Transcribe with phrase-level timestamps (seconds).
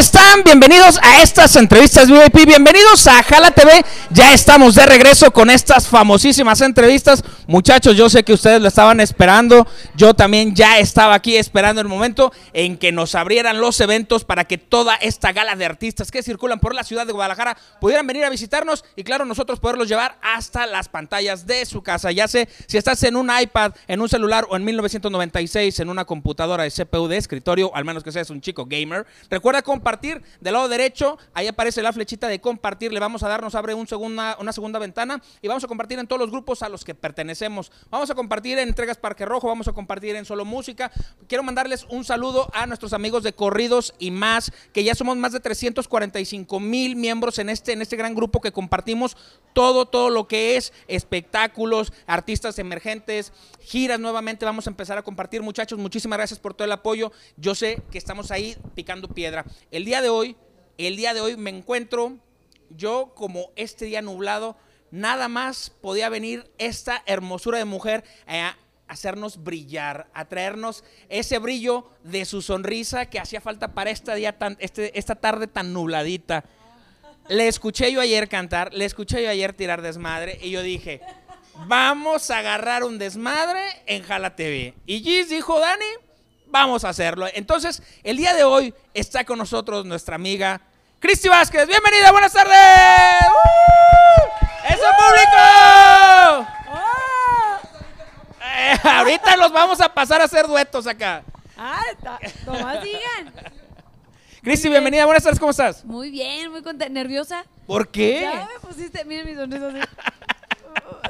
[0.00, 0.42] están?
[0.44, 3.84] Bienvenidos a estas entrevistas VIP, bienvenidos a Jala TV.
[4.08, 7.22] Ya estamos de regreso con estas famosísimas entrevistas.
[7.46, 9.66] Muchachos, yo sé que ustedes lo estaban esperando.
[9.94, 14.44] Yo también ya estaba aquí esperando el momento en que nos abrieran los eventos para
[14.44, 18.24] que toda esta gala de artistas que circulan por la ciudad de Guadalajara pudieran venir
[18.24, 22.10] a visitarnos y claro, nosotros poderlos llevar hasta las pantallas de su casa.
[22.10, 26.06] Ya sé, si estás en un iPad, en un celular o en 1996 en una
[26.06, 30.52] computadora de CPU de escritorio, al menos que seas un chico gamer, recuerda compartir del
[30.52, 33.86] lado derecho, ahí aparece la flechita de compartir, le vamos a dar, nos abre un
[33.88, 36.94] segunda, una segunda ventana y vamos a compartir en todos los grupos a los que
[36.94, 37.72] pertenecemos.
[37.90, 40.92] Vamos a compartir en Entregas Parque Rojo, vamos a compartir en Solo Música.
[41.26, 45.32] Quiero mandarles un saludo a nuestros amigos de Corridos y más, que ya somos más
[45.32, 49.16] de 345 mil miembros en este, en este gran grupo que compartimos
[49.52, 54.44] todo, todo lo que es espectáculos, artistas emergentes, giras nuevamente.
[54.44, 55.78] Vamos a empezar a compartir, muchachos.
[55.78, 57.12] Muchísimas gracias por todo el apoyo.
[57.36, 59.44] Yo sé que estamos ahí picando piedra.
[59.84, 60.36] Día de hoy,
[60.78, 62.18] el día de hoy me encuentro
[62.70, 64.56] yo como este día nublado,
[64.90, 68.56] nada más podía venir esta hermosura de mujer a
[68.88, 74.36] hacernos brillar, a traernos ese brillo de su sonrisa que hacía falta para este día
[74.58, 76.44] este, esta tarde tan nubladita.
[77.28, 81.00] Le escuché yo ayer cantar, le escuché yo ayer tirar desmadre y yo dije,
[81.66, 84.34] vamos a agarrar un desmadre en Jala.
[84.38, 85.84] Y Gis dijo, Dani,
[86.50, 87.26] vamos a hacerlo.
[87.32, 90.60] Entonces, el día de hoy está con nosotros nuestra amiga
[90.98, 91.66] Cristi Vázquez.
[91.66, 92.56] Bienvenida, buenas tardes.
[93.22, 94.72] ¡Uh!
[94.72, 96.48] ¡Eso público!
[98.42, 101.22] Eh, ahorita los vamos a pasar a hacer duetos acá.
[101.56, 101.80] Ah.
[102.44, 103.32] Nomás digan.
[104.42, 105.84] Cristi, bienvenida, buenas tardes, ¿cómo estás?
[105.84, 106.92] Muy bien, muy contenta.
[106.92, 107.44] ¿Nerviosa?
[107.66, 108.22] ¿Por qué?
[108.22, 109.78] Ya me pusiste, miren mi sonrisa así.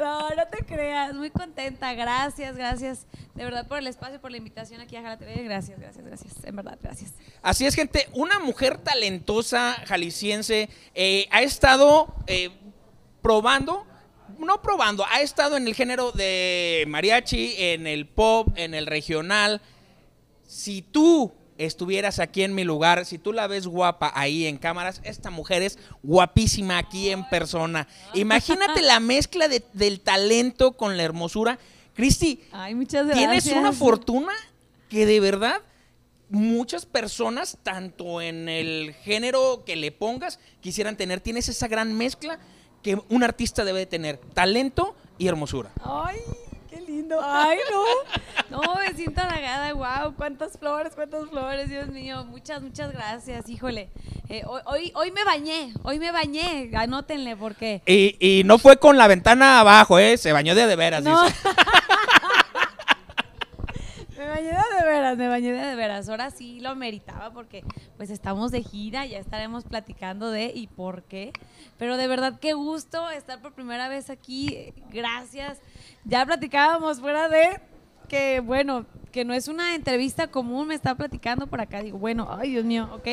[0.00, 1.92] No, no te creas, muy contenta.
[1.92, 5.42] Gracias, gracias de verdad por el espacio, por la invitación aquí a Jala TV.
[5.44, 6.32] Gracias, gracias, gracias.
[6.42, 7.12] En verdad, gracias.
[7.42, 8.08] Así es, gente.
[8.14, 12.48] Una mujer talentosa, jalisciense, eh, ha estado eh,
[13.20, 13.86] probando,
[14.38, 19.60] no probando, ha estado en el género de mariachi, en el pop, en el regional.
[20.46, 21.30] Si tú
[21.64, 25.62] estuvieras aquí en mi lugar, si tú la ves guapa ahí en cámaras, esta mujer
[25.62, 27.86] es guapísima aquí en persona.
[28.14, 31.58] Imagínate la mezcla de- del talento con la hermosura.
[31.94, 32.42] Cristi,
[33.14, 34.32] tienes una fortuna
[34.88, 35.60] que de verdad
[36.28, 41.20] muchas personas, tanto en el género que le pongas, quisieran tener.
[41.20, 42.38] Tienes esa gran mezcla
[42.82, 45.70] que un artista debe de tener, talento y hermosura.
[45.84, 46.16] Ay,
[46.90, 47.18] lindo.
[47.22, 47.58] Ay,
[48.50, 48.62] no.
[48.62, 49.72] No, me siento halagada.
[49.72, 52.24] Wow, cuántas flores, cuántas flores, Dios mío.
[52.24, 53.48] Muchas, muchas gracias.
[53.48, 53.90] Híjole.
[54.28, 56.70] Eh, hoy, hoy, hoy me bañé, hoy me bañé.
[56.76, 57.82] Anótenle porque.
[57.86, 60.16] Y, y no fue con la ventana abajo, ¿eh?
[60.16, 61.20] Se bañó de de veras, No.
[64.42, 66.08] bañé de veras, me bañé de veras.
[66.08, 67.64] Ahora sí lo meritaba porque
[67.96, 71.32] pues estamos de gira, ya estaremos platicando de y por qué.
[71.78, 74.72] Pero de verdad qué gusto estar por primera vez aquí.
[74.90, 75.58] Gracias.
[76.04, 77.60] Ya platicábamos fuera de
[78.08, 81.82] que bueno, que no es una entrevista común, me está platicando por acá.
[81.82, 83.08] Digo, bueno, ay Dios mío, ok.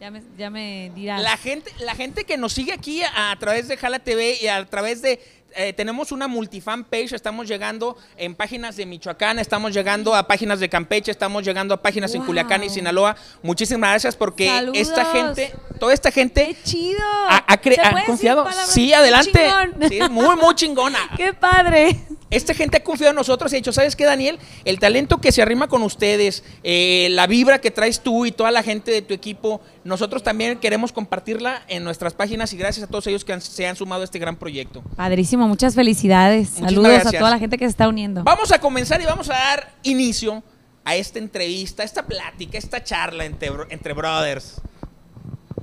[0.00, 1.22] Ya me, ya me dirás.
[1.22, 4.64] La gente, la gente que nos sigue aquí a través de Jala TV y a
[4.66, 5.20] través de
[5.56, 10.60] eh, tenemos una multifan page, estamos llegando en páginas de Michoacán, estamos llegando a páginas
[10.60, 12.24] de Campeche, estamos llegando a páginas en.
[12.24, 13.16] Culiacán y Sinaloa.
[13.42, 14.78] Muchísimas gracias porque Saludos.
[14.78, 17.00] esta gente, toda esta gente ¡Qué chido!
[17.28, 18.46] ha, ha cre- ¿Se ha confiado.
[18.66, 19.46] Sí, ¡Qué adelante.
[19.88, 20.98] Sí, muy, muy chingona.
[21.16, 21.96] ¡Qué padre!
[22.30, 24.38] Esta gente ha confiado en nosotros y ha dicho, ¿sabes qué, Daniel?
[24.64, 28.50] El talento que se arrima con ustedes, eh, la vibra que traes tú y toda
[28.50, 32.90] la gente de tu equipo, nosotros también queremos compartirla en nuestras páginas y gracias a
[32.90, 34.82] todos ellos que han- se han sumado a este gran proyecto.
[34.96, 36.48] Padrísimo, muchas felicidades.
[36.50, 37.14] Muchísimas Saludos gracias.
[37.14, 38.22] a toda la gente que se está uniendo.
[38.24, 40.42] Vamos a comenzar y vamos a dar inicio
[40.84, 44.60] a esta entrevista, a esta plática, a esta charla entre, entre brothers.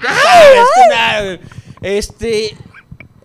[0.01, 1.39] Sabes.
[1.81, 2.57] Este,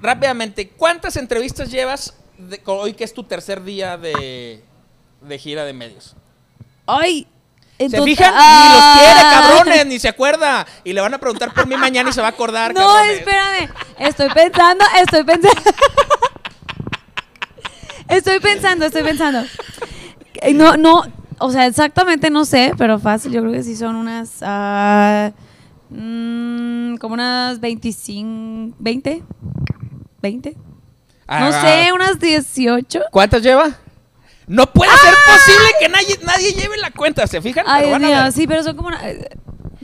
[0.00, 4.62] rápidamente, ¿cuántas entrevistas llevas de- hoy que es tu tercer día de,
[5.20, 6.14] de gira de medios?
[7.78, 7.88] ¡Ay!
[7.90, 8.32] ¿Se entonces- fijan?
[8.36, 8.64] ¡Ah!
[8.68, 8.84] Ni los
[9.14, 10.66] quiere, cabrones, ni se acuerda.
[10.84, 13.18] Y le van a preguntar por mí mañana y se va a acordar, No, cabrones.
[13.18, 13.70] espérame.
[13.98, 15.60] Estoy pensando, estoy pensando.
[18.08, 19.42] estoy pensando, estoy pensando.
[20.42, 21.02] Eh, No, no,
[21.38, 24.36] o sea, exactamente no sé, pero fácil, yo creo que sí son unas.
[24.42, 25.32] ah,
[25.90, 28.76] mm, como unas 25.
[28.80, 29.22] ¿20?
[30.22, 30.54] ¿20?
[30.56, 30.62] No
[31.26, 33.00] Ah, sé, unas 18.
[33.10, 33.70] ¿Cuántas lleva?
[34.46, 37.64] No puede ser posible que nadie, nadie lleve la cuenta, ¿se fijan?
[37.68, 39.28] Ay, Pero Dios a sí, pero son como una- eh,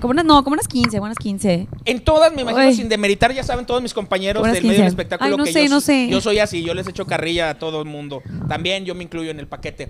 [0.00, 1.66] Como unas, no, como unas 15, unas 15.
[1.84, 4.88] En todas, me imagino, sin demeritar, ya saben todos mis compañeros del medio del 15.
[4.88, 6.08] espectáculo Ay, no que sé, yo, no sé.
[6.08, 8.22] yo soy así, yo les echo carrilla a todo el mundo.
[8.48, 9.88] También yo me incluyo en el paquete.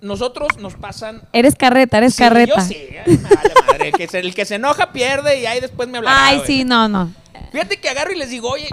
[0.00, 2.56] Nosotros nos pasan Eres carreta, eres Sí, carreta.
[2.56, 2.76] Yo sí,
[3.06, 3.52] ay, madre.
[3.66, 3.88] madre.
[3.88, 6.26] El que, se, el que se enoja pierde y ahí después me hablará.
[6.26, 7.12] Ay, sí, no, no.
[7.52, 8.68] Fíjate que agarro y les digo, oye,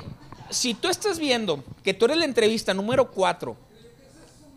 [0.49, 3.55] si tú estás viendo que tú eres la entrevista número 4,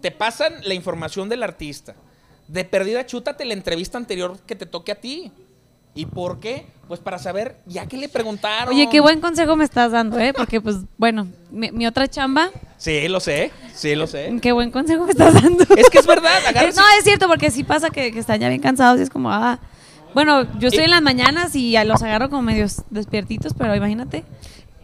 [0.02, 1.94] te pasan la información del artista.
[2.48, 5.32] De perdida, chútate la entrevista anterior que te toque a ti.
[5.94, 6.66] ¿Y por qué?
[6.88, 8.74] Pues para saber, ya que le preguntaron.
[8.74, 10.32] Oye, qué buen consejo me estás dando, ¿eh?
[10.34, 14.36] Porque, pues, bueno, mi, mi otra chamba, Sí, lo sé, sí, lo sé.
[14.42, 15.64] qué buen consejo me estás dando.
[15.76, 18.40] Es que es verdad, agarra- Eh, no, es cierto, porque sí pasa que, que están
[18.40, 19.60] ya bien cansados y es como, ah.
[20.14, 24.24] Bueno, yo estoy en las mañanas y a los agarro como medios despiertitos, pero imagínate.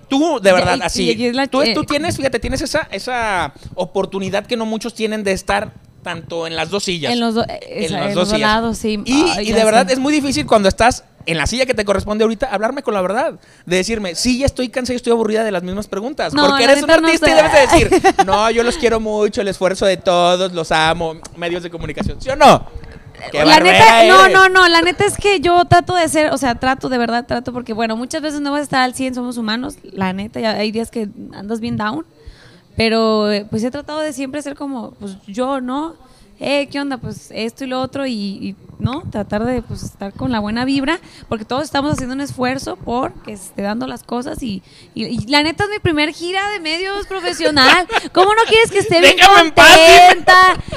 [0.09, 1.13] Tú, de verdad, y- así.
[1.13, 5.25] y es la tú, tú tienes, fíjate, tienes esa, esa oportunidad que no muchos tienen
[5.25, 5.73] de estar
[6.03, 7.13] tanto en las dos sillas.
[7.13, 8.41] En los, do- en los en dos los dos sillas.
[8.41, 9.01] lados, sí.
[9.05, 11.85] Y, Ay, y de verdad es muy difícil cuando estás en la silla que te
[11.85, 13.35] corresponde ahorita hablarme con la verdad.
[13.67, 16.33] De decirme, sí, ya estoy cansada y estoy aburrida de las mismas preguntas.
[16.33, 19.43] No, porque eres un no artista y debes de decir, no, yo los quiero mucho,
[19.43, 22.19] el esfuerzo de todos, los amo, medios de comunicación.
[22.23, 22.67] ¿Sí o no?
[23.31, 24.35] ¡Qué la neta, no, eres!
[24.35, 27.27] no, no, la neta es que yo trato de ser, o sea, trato, de verdad
[27.27, 30.41] trato, porque bueno, muchas veces no vas a estar al 100, somos humanos, la neta,
[30.41, 32.07] ya hay días que andas bien down,
[32.77, 35.95] pero eh, pues he tratado de siempre ser como, pues yo, ¿no?
[36.41, 36.99] Eh, ¿qué onda?
[36.99, 39.03] Pues esto y lo otro y, y, ¿no?
[39.11, 43.13] Tratar de pues estar con la buena vibra, porque todos estamos haciendo un esfuerzo por
[43.25, 44.63] que se esté dando las cosas y,
[44.95, 47.87] y- y la neta es mi primer gira de medios profesional.
[48.13, 50.35] ¿Cómo no quieres que esté bien Déjame contenta?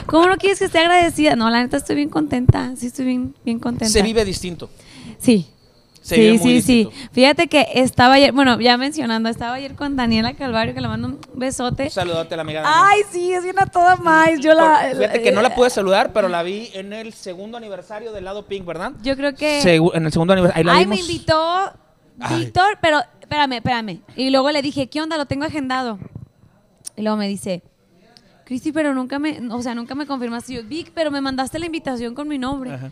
[0.07, 1.35] ¿Cómo no quieres que esté agradecida?
[1.35, 2.73] No, la neta estoy bien contenta.
[2.75, 3.91] Sí, estoy bien, bien contenta.
[3.93, 4.69] Se vive distinto.
[5.19, 5.47] Sí.
[6.01, 6.89] Se sí, sí, sí.
[7.11, 11.09] Fíjate que estaba ayer, bueno, ya mencionando, estaba ayer con Daniela Calvario, que le mando
[11.09, 11.83] un besote.
[11.83, 12.63] Un saludote a la amiga.
[12.65, 14.39] Ay, sí, es bien a toda más.
[14.39, 14.93] Yo la.
[14.97, 18.47] Fíjate que no la pude saludar, pero la vi en el segundo aniversario del lado
[18.47, 18.93] Pink, ¿verdad?
[19.03, 19.61] Yo creo que.
[19.61, 20.71] Segu- en el segundo aniversario.
[20.71, 21.71] Ahí Ay, me invitó.
[22.29, 24.01] Víctor, pero espérame, espérame.
[24.15, 25.17] Y luego le dije, ¿qué onda?
[25.17, 25.99] Lo tengo agendado.
[26.95, 27.63] Y luego me dice,
[28.45, 30.53] Cristi, pero nunca me, o sea, nunca me confirmaste.
[30.53, 32.73] Y yo, Vic, pero me mandaste la invitación con mi nombre.
[32.73, 32.89] Ajá.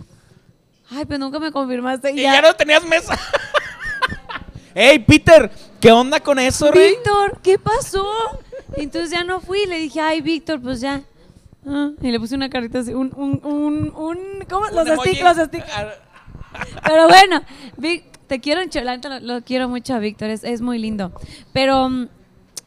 [0.92, 2.12] Ay, pero nunca me confirmaste.
[2.12, 3.18] Y ya no tenías mesa.
[4.76, 6.92] Ey, Peter, ¿qué onda con eso, Rey?
[6.92, 8.06] Víctor, ¿qué pasó?
[8.76, 9.66] Entonces ya no fui.
[9.66, 11.02] Le dije, ay, Víctor, pues ya.
[11.68, 14.68] Ah, y le puse una carita así, un, un, un, un ¿cómo?
[14.68, 15.72] Un Los stickers, los stickers.
[15.76, 17.42] Ah, Pero bueno,
[17.78, 21.12] Vic, te quiero neta lo, lo quiero mucho a Víctor, es, es muy lindo.
[21.52, 22.08] Pero, mm,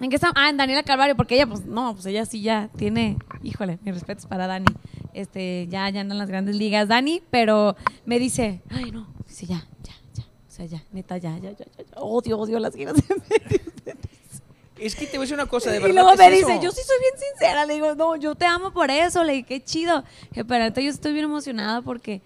[0.00, 0.34] ¿en qué estamos?
[0.38, 3.94] Ah, en Daniela Calvario, porque ella, pues, no, pues ella sí ya tiene, híjole, mis
[3.94, 4.66] respetos para Dani.
[5.14, 7.76] Este, ya, ya en las grandes ligas, Dani, pero
[8.06, 11.58] me dice, ay, no, dice, ya, ya, ya, o sea, ya, neta, ya, ya, ya,
[11.58, 12.00] ya, ya.
[12.00, 13.62] odio, odio las giras de medios.
[14.78, 15.94] Es que te voy a decir una cosa, de Y verdad.
[15.94, 16.62] luego que me es dice, eso.
[16.62, 17.66] yo sí soy bien sincera.
[17.66, 19.22] Le digo, no, yo te amo por eso.
[19.22, 20.02] Le dije, qué chido.
[20.32, 22.20] Que pero ahorita yo estoy bien emocionada porque,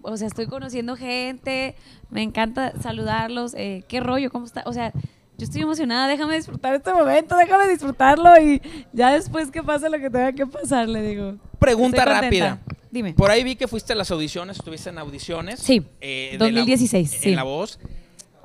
[0.00, 1.74] o sea, estoy conociendo gente.
[2.08, 3.52] Me encanta saludarlos.
[3.54, 4.30] eh, ¿Qué rollo?
[4.30, 4.62] ¿Cómo está?
[4.64, 4.92] O sea,
[5.38, 6.08] yo estoy emocionada.
[6.08, 7.36] Déjame disfrutar este momento.
[7.36, 8.40] Déjame disfrutarlo.
[8.40, 8.62] Y
[8.92, 11.36] ya después que pase lo que tenga que pasar, le digo.
[11.58, 12.60] Pregunta rápida.
[12.90, 13.12] Dime.
[13.12, 15.60] Por ahí vi que fuiste a las audiciones, estuviste en audiciones.
[15.60, 17.28] Sí, eh, de 2016, La, sí.
[17.30, 17.78] En La Voz.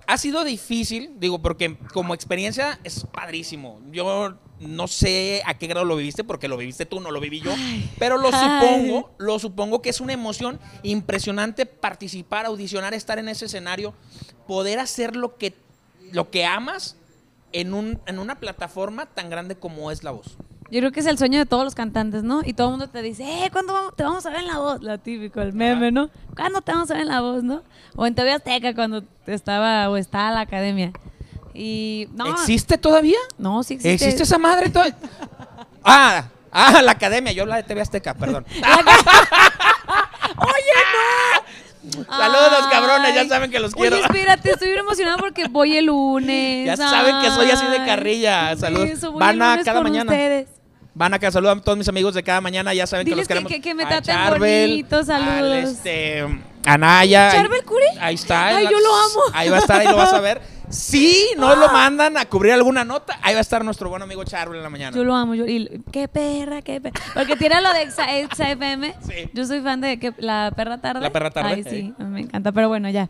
[0.07, 3.79] Ha sido difícil, digo, porque como experiencia es padrísimo.
[3.91, 7.39] Yo no sé a qué grado lo viviste, porque lo viviste tú, no lo viví
[7.39, 7.53] yo.
[7.97, 8.59] pero lo ay.
[8.61, 13.93] supongo, lo supongo que es una emoción impresionante participar, audicionar, estar en ese escenario,
[14.47, 15.53] poder hacer lo que,
[16.11, 16.95] lo que amas
[17.51, 20.37] en, un, en una plataforma tan grande como es La Voz.
[20.71, 22.41] Yo creo que es el sueño de todos los cantantes, ¿no?
[22.45, 24.81] Y todo el mundo te dice, eh, ¿cuándo te vamos a ver en la voz?
[24.81, 26.09] Lo típico, el meme, ¿no?
[26.33, 27.61] ¿Cuándo te vamos a ver en la voz, no?
[27.97, 30.93] O en TV Azteca cuando estaba o estaba la academia.
[31.53, 33.17] Y no, ¿Existe todavía?
[33.37, 34.05] no, sí existe.
[34.05, 34.95] ¿Existe esa madre todavía?
[35.83, 38.45] ah, ah, la academia, yo la de TV Azteca, perdón.
[42.07, 44.05] Saludos, cabrones, ya saben que los Oye, quiero.
[44.05, 46.65] espérate, estoy bien emocionada porque voy el lunes.
[46.67, 48.55] Ya saben que soy así de carrilla.
[48.55, 48.89] Saludos.
[48.89, 50.11] eso, voy Van a lunes cada con mañana.
[50.11, 50.47] ustedes.
[50.93, 53.27] Van acá, saludan a todos mis amigos de cada mañana, ya saben que Diles los
[53.27, 53.51] que- queremos.
[53.51, 55.69] que- que me A traten Charbel, bonito, saludos.
[55.69, 56.25] este,
[56.65, 57.31] a Naya.
[57.31, 57.85] ¿Charbel Curi?
[57.99, 58.47] Ahí está.
[58.47, 59.21] Ay, yo lo amo.
[59.33, 60.41] Ahí va a estar, ahí lo vas a ver.
[60.71, 64.23] Si no lo mandan a cubrir alguna nota, ahí va a estar nuestro buen amigo
[64.23, 64.95] Charbel en la mañana.
[64.95, 66.99] Yo lo amo, yo, y, qué perra, qué perra.
[67.13, 68.95] Porque tiene lo de Exa, Exa FM.
[69.05, 69.29] Sí.
[69.33, 71.01] Yo soy fan de que, La Perra Tarde.
[71.01, 72.03] La Perra Tarde, Ay, sí, sí.
[72.03, 73.07] me encanta, pero bueno, ya.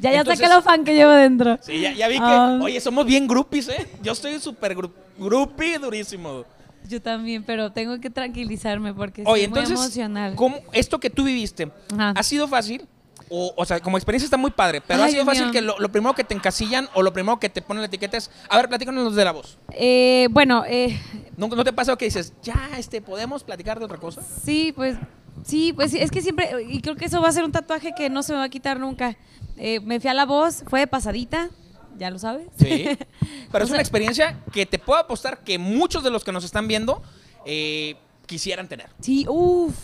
[0.00, 1.58] Ya, ya Entonces- saqué lo fan que llevo dentro.
[1.62, 2.58] Sí, ya, ya vi que, Ah.
[2.62, 3.86] oye, somos bien groupies, ¿eh?
[4.02, 4.76] Yo estoy súper
[5.18, 6.44] groupie durísimo.
[6.88, 10.34] Yo también, pero tengo que tranquilizarme porque Oye, estoy muy emocional.
[10.36, 12.12] ¿cómo, esto que tú viviste, Ajá.
[12.16, 12.86] ¿ha sido fácil?
[13.30, 15.52] O, o sea, como experiencia está muy padre, pero ¿ha Ay, sido Dios fácil mío.
[15.52, 18.16] que lo, lo primero que te encasillan o lo primero que te ponen la etiqueta
[18.16, 19.58] es, a ver, platícanos de la voz.
[19.72, 21.00] Eh, bueno, eh,
[21.36, 24.22] ¿No, ¿No te pasa que dices, ya, este, podemos platicar de otra cosa?
[24.44, 24.96] sí, pues,
[25.44, 28.08] sí, pues es que siempre, y creo que eso va a ser un tatuaje que
[28.10, 29.16] no se me va a quitar nunca.
[29.56, 31.50] Eh, me fui a la voz, fue de pasadita,
[31.98, 32.46] ya lo sabes.
[32.58, 32.84] Sí.
[33.52, 36.32] Pero O es sea- una experiencia que te puedo apostar que muchos de los que
[36.32, 37.02] nos están viendo
[37.44, 38.88] eh, quisieran tener.
[39.00, 39.74] Sí, uff.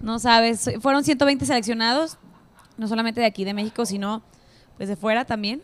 [0.00, 2.18] No sabes, fueron 120 seleccionados.
[2.82, 4.22] No solamente de aquí de México, sino
[4.76, 5.62] pues de fuera también.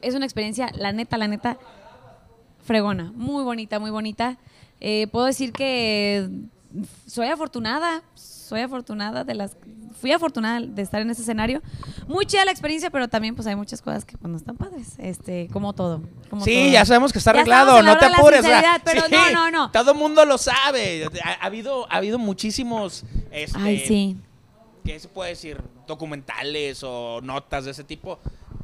[0.00, 1.58] Es una experiencia, la neta, la neta,
[2.64, 4.38] fregona, muy bonita, muy bonita.
[4.80, 6.28] Eh, puedo decir que
[7.06, 9.56] soy afortunada, soy afortunada de las
[10.00, 11.62] fui afortunada de estar en ese escenario.
[12.06, 14.94] Muy chida la experiencia, pero también pues hay muchas cosas que pues, no están padres,
[14.98, 16.02] este, como todo.
[16.28, 16.72] Como sí, todo.
[16.72, 18.44] ya sabemos que está arreglado, no te la apures.
[18.84, 19.70] pero sí, no, no, no.
[19.70, 21.08] Todo el mundo lo sabe.
[21.24, 23.04] Ha, ha habido, ha habido muchísimos.
[23.30, 24.16] Este, Ay, sí.
[24.84, 25.60] ¿Qué se puede decir?
[25.86, 28.18] Documentales o notas de ese tipo.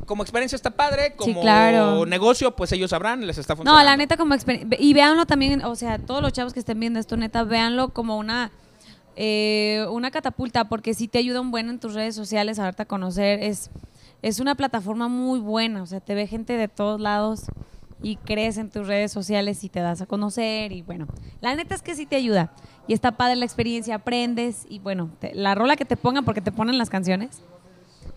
[0.07, 2.05] Como experiencia está padre, como claro.
[2.05, 3.83] negocio, pues ellos sabrán, les está funcionando.
[3.83, 4.77] No, la neta como experiencia.
[4.81, 8.19] Y véanlo también, o sea, todos los chavos que estén viendo esto, neta, véanlo como
[8.19, 8.51] una
[9.17, 12.83] eh, una catapulta, porque sí te ayuda un buen en tus redes sociales a darte
[12.83, 13.43] a conocer.
[13.43, 13.71] Es,
[14.23, 17.45] es una plataforma muy buena, o sea, te ve gente de todos lados
[18.03, 21.07] y crees en tus redes sociales y te das a conocer y bueno,
[21.41, 22.53] la neta es que sí te ayuda
[22.87, 26.41] y está padre la experiencia, aprendes y bueno, te- la rola que te pongan porque
[26.41, 27.43] te ponen las canciones.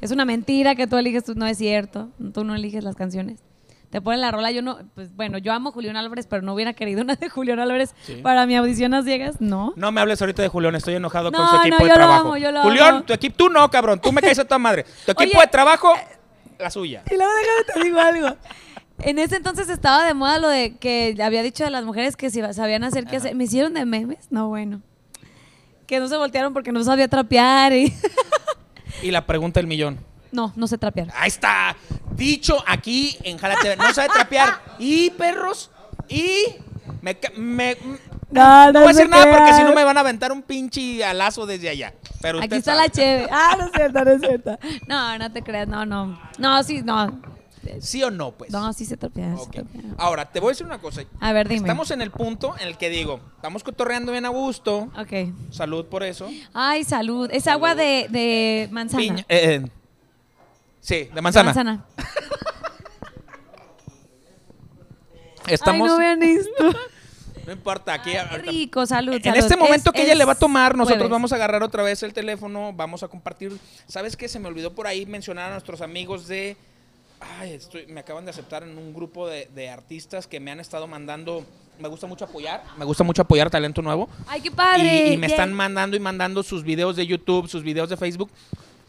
[0.01, 3.39] Es una mentira que tú eliges, tú no es cierto, tú no eliges las canciones.
[3.89, 6.53] Te ponen la rola, yo no, pues bueno, yo amo a Julián Álvarez, pero no
[6.55, 8.15] hubiera querido una de Julián Álvarez Sí.
[8.23, 9.71] para mi audición a ciegas, no.
[9.75, 11.87] No me hables ahorita de Julián, estoy enojado con No, su equipo no, de yo
[11.89, 12.21] lo trabajo.
[12.29, 13.03] amo, yo lo Julián, amo.
[13.03, 14.83] tu equipo, tú no, cabrón, tú me caes a toda madre.
[15.05, 15.93] Tu equipo Oye, de trabajo,
[16.57, 17.03] la suya.
[17.11, 18.37] Y luego déjame te digo algo.
[18.99, 22.29] En ese entonces estaba de moda lo de que había dicho de las mujeres que
[22.29, 23.35] si sabían hacer qué hacer.
[23.35, 24.27] ¿Me hicieron de memes?
[24.29, 24.81] No, bueno.
[25.87, 27.93] Que no se voltearon porque no sabía trapear y...
[29.01, 29.99] Y la pregunta del millón.
[30.31, 31.09] No, no sé trapear.
[31.17, 31.75] Ahí está.
[32.15, 33.75] Dicho aquí en Jala TV.
[33.75, 34.61] No sabe trapear.
[34.79, 35.69] Y perros.
[36.07, 36.45] Y.
[37.01, 37.77] Me, me-
[38.31, 41.03] No, no voy a decir nada porque si no me van a aventar un pinche
[41.03, 41.93] alazo desde allá.
[42.21, 42.87] Pero Aquí está sabe.
[42.87, 43.27] la cheve.
[43.31, 44.59] Ah, no es cierto, no es cierto.
[44.87, 46.19] No, no te creas, no, no.
[46.37, 47.19] No, sí, no.
[47.81, 48.51] ¿Sí o no, pues?
[48.51, 49.35] No, sí se trapea.
[49.37, 49.51] sí Ok.
[49.51, 49.81] trapea.
[49.97, 51.03] Ahora, te voy a decir una cosa.
[51.19, 51.61] A ver, dime.
[51.61, 54.91] Estamos en el punto en el que digo, estamos cotorreando bien a gusto.
[54.97, 55.33] Ok.
[55.51, 56.29] Salud por eso.
[56.53, 57.29] Ay, salud.
[57.31, 59.01] Es agua de, de manzana.
[59.03, 59.69] Piña- eh, eh,
[60.81, 61.45] sí, de manzana.
[61.53, 61.85] Manzana.
[65.47, 65.87] Estamos.
[65.89, 66.71] Ay, no vean esto.
[67.47, 68.11] no importa, aquí.
[68.11, 69.13] Qué ahorita- rico, salud.
[69.15, 69.37] En salud.
[69.37, 71.11] este momento Es- que ella le va a tomar, nosotros jueves.
[71.11, 73.57] vamos a agarrar otra vez el teléfono, vamos a compartir.
[73.87, 74.27] ¿Sabes qué?
[74.29, 76.55] Se me olvidó por ahí mencionar a nuestros amigos de...
[77.39, 80.59] Ay, estoy- me acaban de aceptar en un grupo de, de artistas que me han
[80.59, 81.45] estado mandando...
[81.79, 84.07] Me gusta mucho apoyar, me gusta mucho apoyar talento nuevo.
[84.27, 85.07] Ay, qué padre.
[85.09, 88.29] Y, y me están mandando y mandando sus videos de YouTube, sus videos de Facebook.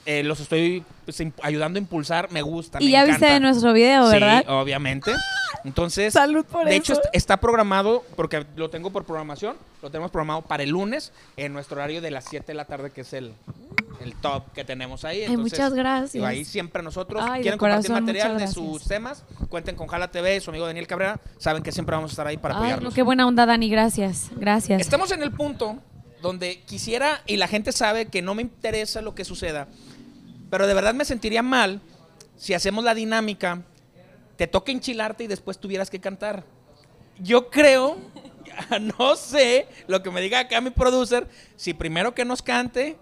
[0.05, 2.79] Eh, los estoy pues, ayudando a impulsar, me gusta.
[2.83, 3.35] Y me ya viste encanta.
[3.35, 4.41] de nuestro video, ¿verdad?
[4.43, 5.13] Sí, obviamente.
[5.65, 7.03] Entonces, Salud por de hecho eso.
[7.15, 11.77] está programado, porque lo tengo por programación, lo tenemos programado para el lunes en nuestro
[11.79, 13.33] horario de las 7 de la tarde, que es el,
[14.01, 15.19] el top que tenemos ahí.
[15.19, 16.25] Ay, Entonces, muchas gracias.
[16.25, 20.41] ahí siempre nosotros Ay, quieren compartir corazón, material de sus temas, cuenten con Jala TV,
[20.41, 23.03] su amigo Daniel Cabrera, saben que siempre vamos a estar ahí para Ay, no, qué
[23.03, 23.69] buena onda, Dani.
[23.69, 24.31] Gracias.
[24.37, 24.81] Gracias.
[24.81, 25.79] Estamos en el punto
[26.23, 29.69] donde quisiera, y la gente sabe que no me interesa lo que suceda,
[30.51, 31.81] pero de verdad me sentiría mal
[32.37, 33.63] si hacemos la dinámica,
[34.37, 36.45] te toca enchilarte y después tuvieras que cantar.
[37.19, 37.97] Yo creo,
[38.99, 42.97] no sé, lo que me diga acá mi producer, si primero que nos cante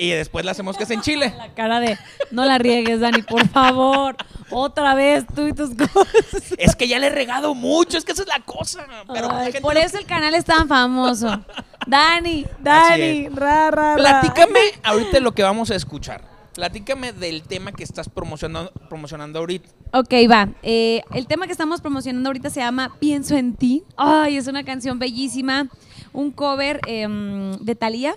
[0.00, 1.32] y después le hacemos que se enchile.
[1.36, 1.98] La cara de,
[2.30, 4.16] no la riegues, Dani, por favor.
[4.50, 6.52] Otra vez tú y tus cosas.
[6.58, 8.86] Es que ya le he regado mucho, es que esa es la cosa.
[9.12, 11.44] Pero la Ay, gente por no- eso el canal es tan famoso.
[11.86, 13.34] Dani, Dani, es.
[13.34, 13.96] ra, ra, ra.
[13.96, 16.22] Platícame ahorita lo que vamos a escuchar.
[16.54, 19.68] Platícame del tema que estás promocionando, promocionando ahorita.
[19.92, 20.48] Ok, va.
[20.62, 23.84] Eh, el tema que estamos promocionando ahorita se llama Pienso en ti.
[23.96, 25.68] Ay, es una canción bellísima.
[26.12, 28.16] Un cover em, de Thalía.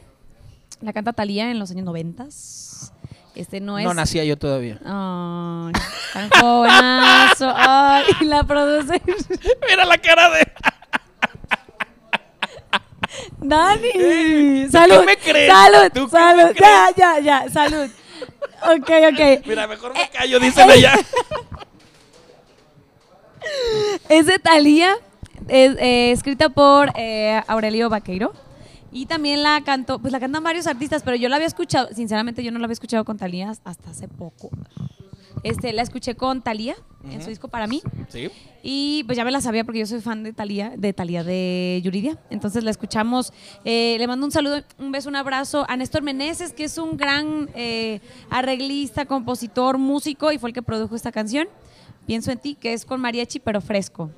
[0.83, 2.91] La canta Thalía en los años noventas.
[3.35, 3.85] Este no es.
[3.85, 4.79] No nacía yo todavía.
[4.79, 5.71] Tan
[6.29, 7.53] jovenazo.
[7.55, 9.01] Ay, y la produce.
[9.69, 10.51] Mira la cara de.
[13.39, 13.91] Dani.
[14.65, 14.99] ¿tú Salud.
[14.99, 15.51] qué me crees?
[15.51, 15.91] Salud.
[15.93, 16.53] ¿Tú salud.
[16.53, 17.49] me Ya, ya, ya.
[17.49, 17.89] Salud.
[18.63, 19.45] Ok, ok.
[19.45, 20.93] Mira, mejor me callo, díselo ya.
[24.07, 24.95] Es de Thalía,
[25.49, 28.33] es eh, escrita por eh, Aurelio Vaqueiro.
[28.93, 32.43] Y también la cantó, pues la cantan varios artistas, pero yo la había escuchado, sinceramente
[32.43, 34.51] yo no la había escuchado con Thalía hasta hace poco.
[35.41, 37.81] Este, la escuché con Thalía en su disco para mí.
[38.07, 38.29] Sí.
[38.61, 41.81] Y pues ya me la sabía porque yo soy fan de Talía, de Talía de
[41.83, 42.17] Yuridia.
[42.29, 43.33] Entonces la escuchamos.
[43.65, 46.95] Eh, le mando un saludo, un beso, un abrazo a Néstor Meneses, que es un
[46.95, 51.47] gran eh, arreglista, compositor, músico y fue el que produjo esta canción.
[52.05, 54.11] Pienso en ti, que es con mariachi, pero fresco.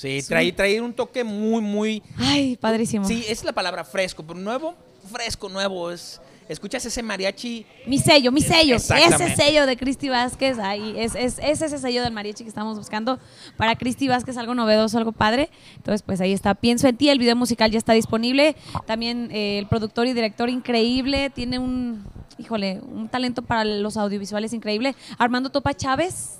[0.00, 2.02] Sí, trae, trae un toque muy, muy.
[2.16, 3.06] Ay, padrísimo.
[3.06, 4.74] Sí, es la palabra fresco, pero nuevo,
[5.12, 5.90] fresco, nuevo.
[5.90, 7.66] Es, escuchas ese mariachi.
[7.86, 12.02] Mi sello, mi sello, ese sello de Cristi Vázquez, ahí es, es, es ese sello
[12.02, 13.18] del mariachi que estamos buscando
[13.58, 15.50] para Cristi Vázquez, algo novedoso, algo padre.
[15.76, 18.56] Entonces, pues ahí está, pienso en ti, el video musical ya está disponible.
[18.86, 22.06] También eh, el productor y director increíble, tiene un
[22.38, 24.96] híjole, un talento para los audiovisuales increíble.
[25.18, 26.38] Armando Topa Chávez,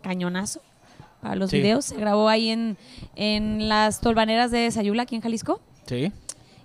[0.00, 0.60] cañonazo
[1.22, 1.58] para los Sí.
[1.58, 1.84] videos.
[1.84, 2.76] Se grabó ahí en,
[3.16, 5.60] en las tolvaneras de Sayula, aquí en Jalisco.
[5.86, 6.12] Sí.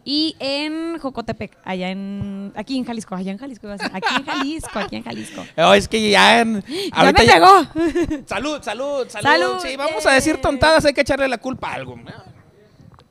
[0.07, 2.53] Y en Jocotepec, allá en.
[2.55, 3.89] Aquí en Jalisco, allá en Jalisco iba a ser.
[3.91, 5.43] Aquí en Jalisco, aquí en Jalisco.
[5.57, 6.41] Oh, es que ya.
[6.41, 8.23] en- ¡Ya ahorita me ya- pegó!
[8.27, 9.23] Salud, salud, salud.
[9.27, 10.39] Salud, Sí, vamos a decir eh.
[10.39, 11.99] tontadas, hay que echarle la culpa a algo.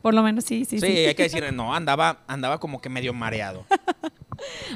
[0.02, 0.98] Por lo menos sí, sí, Sí, sí.
[1.06, 3.64] hay que decir, no, andaba, andaba como que medio mareado.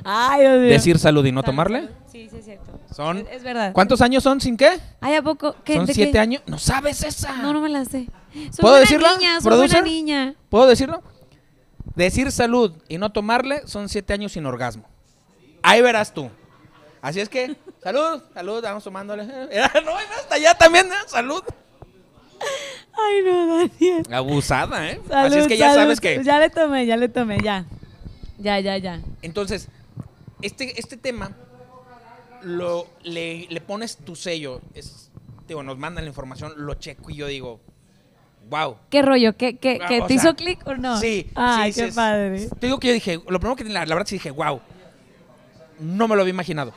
[0.04, 0.68] Ay, Dios mío.
[0.70, 1.80] Decir salud y no Salud, tomarle.
[1.80, 1.92] salud.
[2.10, 2.80] Sí, sí, es cierto.
[2.94, 3.18] Son.
[3.18, 3.72] Es, es verdad.
[3.72, 4.78] ¿Cuántos años son sin qué?
[5.00, 5.54] Ay, ¿a poco?
[5.64, 5.74] ¿Qué?
[5.76, 6.18] Son ¿De siete qué?
[6.18, 6.42] años.
[6.46, 7.36] ¿No sabes esa?
[7.38, 8.08] No, no me la sé.
[8.32, 9.80] Soy ¿Puedo buena decirla, niña, soy producer?
[9.80, 10.34] buena niña.
[10.48, 11.02] ¿Puedo decirlo?
[11.94, 14.84] Decir salud y no tomarle son siete años sin orgasmo.
[15.62, 16.30] Ahí verás tú.
[17.02, 19.24] Así es que, salud, salud, vamos tomándole.
[19.84, 20.96] No, hasta allá también, ¿eh?
[21.06, 21.42] salud.
[23.00, 24.02] Ay, no, Daniel.
[24.12, 25.00] Abusada, ¿eh?
[25.08, 25.82] Salud, Así es que ya salud.
[25.82, 26.22] sabes que.
[26.24, 27.64] Ya le tomé, ya le tomé, ya.
[28.38, 29.00] Ya, ya, ya.
[29.22, 29.68] Entonces,
[30.42, 31.32] este, este tema
[32.42, 34.60] lo, le, le pones tu sello.
[34.74, 35.10] Es,
[35.46, 37.60] digo, nos mandan la información, lo checo y yo digo,
[38.48, 38.76] wow.
[38.90, 39.36] ¿Qué rollo?
[39.36, 40.00] ¿Qué, qué, Ah, qué?
[40.02, 40.98] ¿Te sea, hizo clic o no?
[41.00, 42.48] Sí, Ay, sí, qué sí, es- padre.
[42.60, 44.60] Te digo que yo dije, lo primero que la, la verdad sí dije, wow.
[45.80, 46.72] No me lo había imaginado.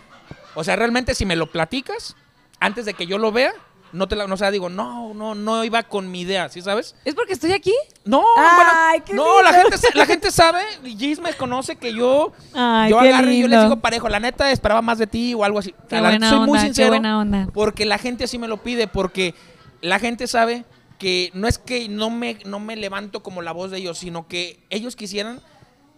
[0.55, 2.15] O sea, realmente si me lo platicas,
[2.59, 3.53] antes de que yo lo vea,
[3.93, 6.61] no te la, no, o sea, digo, no, no, no iba con mi idea, ¿sí
[6.61, 6.95] sabes?
[7.05, 7.73] ¿Es porque estoy aquí?
[8.05, 12.31] No, Ay, qué bueno, no, la gente, la gente sabe, Gis me conoce que yo,
[12.53, 15.43] Ay, yo agarro y yo les digo parejo, la neta esperaba más de ti o
[15.43, 15.73] algo así.
[15.89, 17.47] Qué La buena soy muy qué sincero, buena onda.
[17.53, 19.35] porque la gente así me lo pide, porque
[19.81, 20.65] la gente sabe
[20.97, 24.27] que no es que no me, no me levanto como la voz de ellos, sino
[24.27, 25.41] que ellos quisieran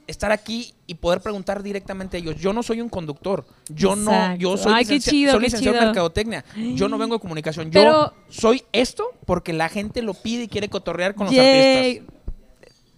[0.08, 2.36] estar aquí y poder preguntar directamente a ellos.
[2.38, 5.78] Yo no soy un conductor, yo no, yo soy, Ay, qué licencia- chido, soy licenciado
[5.78, 6.44] en mercadotecnia,
[6.76, 10.70] yo no vengo de comunicación, yo soy esto porque la gente lo pide y quiere
[10.70, 11.98] cotorrear con los Yay.
[11.98, 12.14] artistas.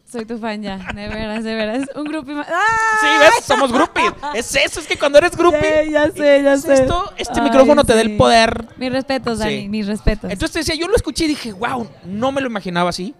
[0.08, 1.90] Soy tu fan ya, de veras, de veras.
[1.96, 2.48] Un grupo más.
[2.48, 3.44] Sí, ¿ves?
[3.44, 4.14] Somos groupies.
[4.36, 6.74] Es eso, es que cuando eres groupie, ya sé, ya sé.
[6.76, 8.12] esto, este Ay, micrófono te da sí.
[8.12, 8.68] el poder.
[8.78, 9.68] Mis respetos, Dani, Sí.
[9.68, 10.32] mis respetos.
[10.32, 13.14] Entonces te decía, yo lo escuché y dije, wow, no me lo imaginaba así,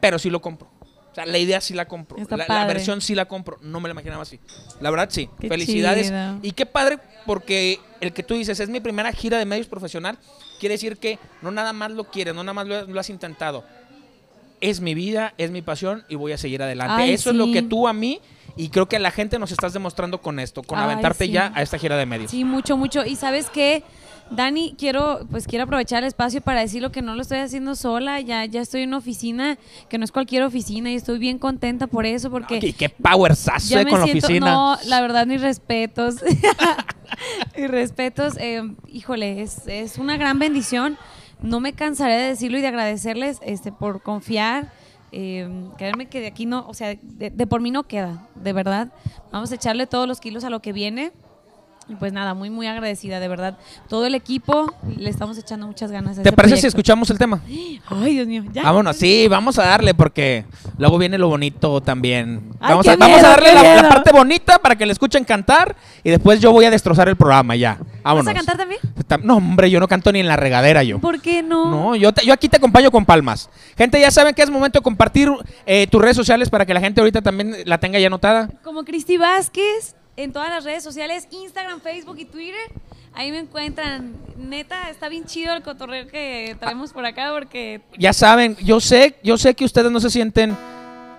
[0.00, 0.68] pero sí lo compro.
[1.14, 2.18] O sea, la idea sí la compro.
[2.48, 3.56] La, versión sí la compro.
[3.62, 4.40] No me la imaginaba así.
[4.80, 5.30] La verdad, sí.
[5.38, 6.08] Qué Felicidades.
[6.08, 6.40] chido.
[6.42, 10.18] Y qué padre, porque el que tú dices es mi primera gira de medios profesional,
[10.58, 13.64] quiere decir que no nada más lo quieres, no nada más lo, lo has intentado.
[14.60, 17.04] Es mi vida, es mi pasión y voy a seguir adelante.
[17.04, 18.20] Ay, Eso es lo que tú a mí
[18.56, 21.30] y creo que a la gente nos estás demostrando con esto, con Ay, aventarte sí.
[21.30, 22.32] ya a esta gira de medios.
[22.32, 23.04] Sí, mucho, mucho.
[23.04, 23.84] Y sabes qué,
[24.30, 28.20] Dani, quiero, pues quiero aprovechar el espacio para decirlo que no lo estoy haciendo sola.
[28.20, 29.58] Ya, ya estoy en una oficina
[29.88, 33.68] que no es cualquier oficina y estoy bien contenta por eso, porque Y qué powersazo
[33.68, 34.52] ya eh, con la oficina.
[34.52, 36.16] no, la verdad, mis respetos.
[37.56, 38.34] mis respetos.
[38.38, 40.96] eh, híjole, es, es una gran bendición.
[41.42, 44.72] No me cansaré de decirlo y de agradecerles este, por confiar.
[45.12, 48.52] Eh, créanme que de aquí no, o sea, de, de por mí no queda, de
[48.52, 48.88] verdad.
[49.30, 51.12] Vamos a echarle todos los kilos a lo que viene.
[51.98, 53.58] Pues nada, muy, muy agradecida, de verdad.
[53.88, 56.18] Todo el equipo le estamos echando muchas ganas.
[56.18, 57.40] a ¿Te este parece si escuchamos el tema?
[57.88, 58.62] Ay, Dios mío, ya.
[58.62, 60.46] Vámonos, sí, vamos a darle porque
[60.78, 62.52] luego viene lo bonito también.
[62.60, 66.10] Ay, vamos, a, vamos a darle la, parte bonita para que le escuchen cantar y
[66.10, 67.78] después yo voy a destrozar el programa ya.
[68.02, 68.26] Vámonos.
[68.26, 68.80] ¿Vas a cantar también?
[69.06, 70.98] Ta- No, hombre, yo no canto ni en la regadera yo.
[71.00, 71.70] ¿Por qué no?
[71.70, 73.50] No, yo, te- yo aquí te acompaño con palmas.
[73.76, 75.30] Gente, ya saben que es momento de compartir
[75.66, 78.48] eh, tus redes sociales para que la gente ahorita también la tenga ya anotada.
[78.62, 82.70] Como Cristi Vázquez en todas las redes sociales, Instagram, Facebook y Twitter.
[83.14, 84.14] Ahí me encuentran.
[84.36, 89.16] Neta, está bien chido el cotorreo que traemos por acá porque Ya saben, yo sé,
[89.22, 90.56] yo sé que ustedes no se sienten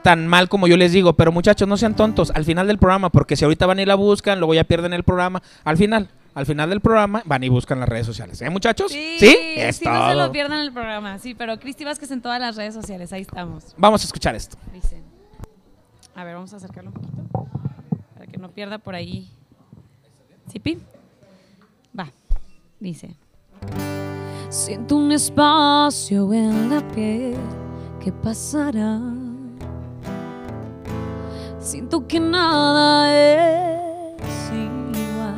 [0.04, 3.10] tan mal como yo les digo, pero muchachos, no sean tontos al final del programa,
[3.10, 5.42] porque si ahorita van y la buscan, luego ya pierden el programa.
[5.64, 8.40] Al final, al final del programa, van y buscan las redes sociales.
[8.42, 8.92] ¿Eh, muchachos?
[8.92, 9.36] sí, ¿Sí?
[9.56, 11.18] Es sí, no se lo pierdan el programa.
[11.18, 13.74] Sí, pero Cristi Vázquez en todas las redes sociales, ahí estamos.
[13.78, 14.58] Vamos a escuchar esto.
[14.72, 15.04] Dicen.
[16.14, 17.65] A ver, vamos a acercarlo un poquito
[18.36, 19.30] que no pierda por ahí.
[20.52, 20.78] ¿Sipi?
[21.98, 22.12] Va.
[22.82, 23.16] Dice.
[24.50, 27.38] Siento un espacio en la piel
[28.04, 29.00] que pasará.
[31.60, 35.36] Siento que nada es igual.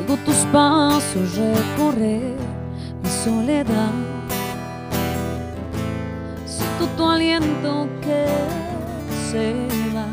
[0.00, 2.34] Oigo tus pasos recorrer
[3.00, 3.92] mi soledad.
[6.44, 8.69] Siento tu aliento que
[9.30, 9.54] se
[9.94, 10.08] va.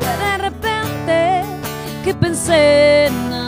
[0.00, 1.42] Fue de repente
[2.02, 3.47] que pensé en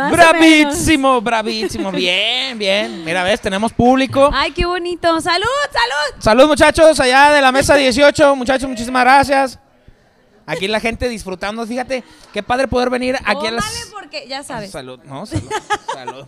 [0.00, 0.12] Más.
[0.12, 1.90] Bravísimo, bravísimo.
[1.92, 3.04] Bien, bien.
[3.04, 4.30] Mira, ves, tenemos público.
[4.32, 5.20] Ay, qué bonito.
[5.20, 6.22] Salud, salud.
[6.22, 8.36] Salud, muchachos, allá de la mesa 18.
[8.36, 9.58] Muchachos, muchísimas gracias.
[10.46, 11.64] Aquí la gente disfrutando.
[11.66, 13.64] Fíjate, qué padre poder venir aquí a las.
[13.64, 14.70] Tómale porque ya sabes.
[14.70, 15.50] Salud, no, salud.
[15.94, 16.26] salud.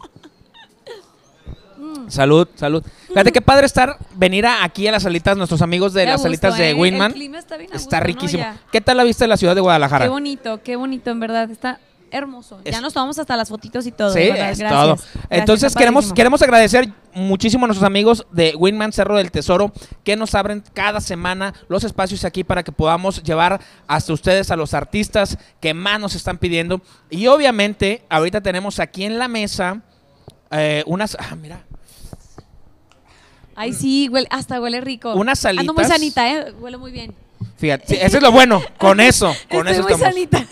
[2.08, 2.84] Salud, salud.
[3.08, 6.16] Fíjate qué padre estar, venir a- aquí a las salitas, nuestros amigos de Qué las
[6.16, 6.74] gusto, salitas de ¿eh?
[6.74, 7.10] Winman.
[7.10, 8.04] El clima está bien a Está gusto, ¿no?
[8.04, 8.44] riquísimo.
[8.70, 10.04] ¿Qué tal la vista de la ciudad de Guadalajara?
[10.04, 11.50] Qué bonito, qué bonito, en verdad.
[11.50, 11.80] Está
[12.12, 12.60] hermoso.
[12.64, 14.12] Es- Ya nos tomamos hasta las fotitos y todo.
[14.12, 14.70] Sí, es Gracias.
[14.70, 14.94] todo.
[14.96, 19.72] Gracias, Entonces queremos, queremos agradecer muchísimo a nuestros amigos de Winman Cerro del Tesoro
[20.04, 24.56] que nos abren cada semana los espacios aquí para que podamos llevar hasta ustedes a
[24.56, 26.80] los artistas que más nos están pidiendo.
[27.10, 29.82] Y obviamente ahorita tenemos aquí en la mesa
[30.50, 31.16] eh, unas...
[31.18, 31.64] Ah, mira.
[33.54, 35.14] Ay, sí, huele, hasta huele rico.
[35.14, 35.88] Unas Ando muy salitas.
[35.88, 36.52] sanita, ¿eh?
[36.58, 37.14] Huele muy bien.
[37.62, 38.60] Fíjate, sí, eso es lo bueno.
[38.76, 40.14] Con eso, con Estoy eso muy estamos.
[40.14, 40.46] sanita.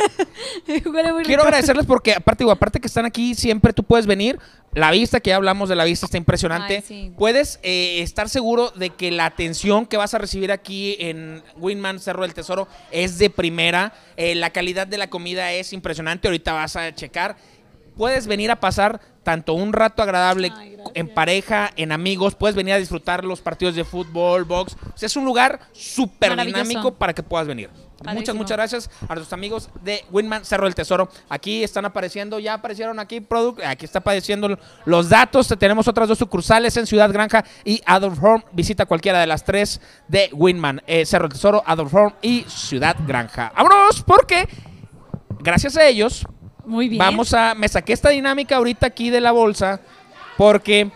[0.64, 1.42] Quiero rico.
[1.42, 4.38] agradecerles porque aparte, digo, aparte que están aquí, siempre tú puedes venir.
[4.74, 6.76] La vista, que ya hablamos de la vista, está impresionante.
[6.76, 7.12] Ay, sí.
[7.18, 11.98] Puedes eh, estar seguro de que la atención que vas a recibir aquí en Winman
[11.98, 13.92] Cerro del Tesoro es de primera.
[14.16, 16.28] Eh, la calidad de la comida es impresionante.
[16.28, 17.36] Ahorita vas a checar.
[17.96, 22.34] Puedes venir a pasar tanto un rato agradable Ay, en pareja, en amigos.
[22.34, 24.76] Puedes venir a disfrutar los partidos de fútbol, box.
[24.92, 27.70] O sea, es un lugar súper dinámico para que puedas venir.
[27.70, 28.38] Muchas, Padrísimo.
[28.38, 31.08] muchas gracias a nuestros amigos de Winman Cerro del Tesoro.
[31.28, 35.46] Aquí están apareciendo, ya aparecieron aquí, product, aquí está apareciendo los datos.
[35.56, 38.44] Tenemos otras dos sucursales en Ciudad Granja y Adolf Horn.
[38.50, 42.96] Visita cualquiera de las tres de Winman, eh, Cerro del Tesoro, Adolf Horn y Ciudad
[43.06, 43.52] Granja.
[43.54, 44.48] Vámonos, porque
[45.38, 46.26] gracias a ellos
[46.64, 46.98] Muy bien.
[46.98, 47.54] Vamos a.
[47.54, 49.80] Me saqué esta dinámica ahorita aquí de la bolsa
[50.36, 50.90] porque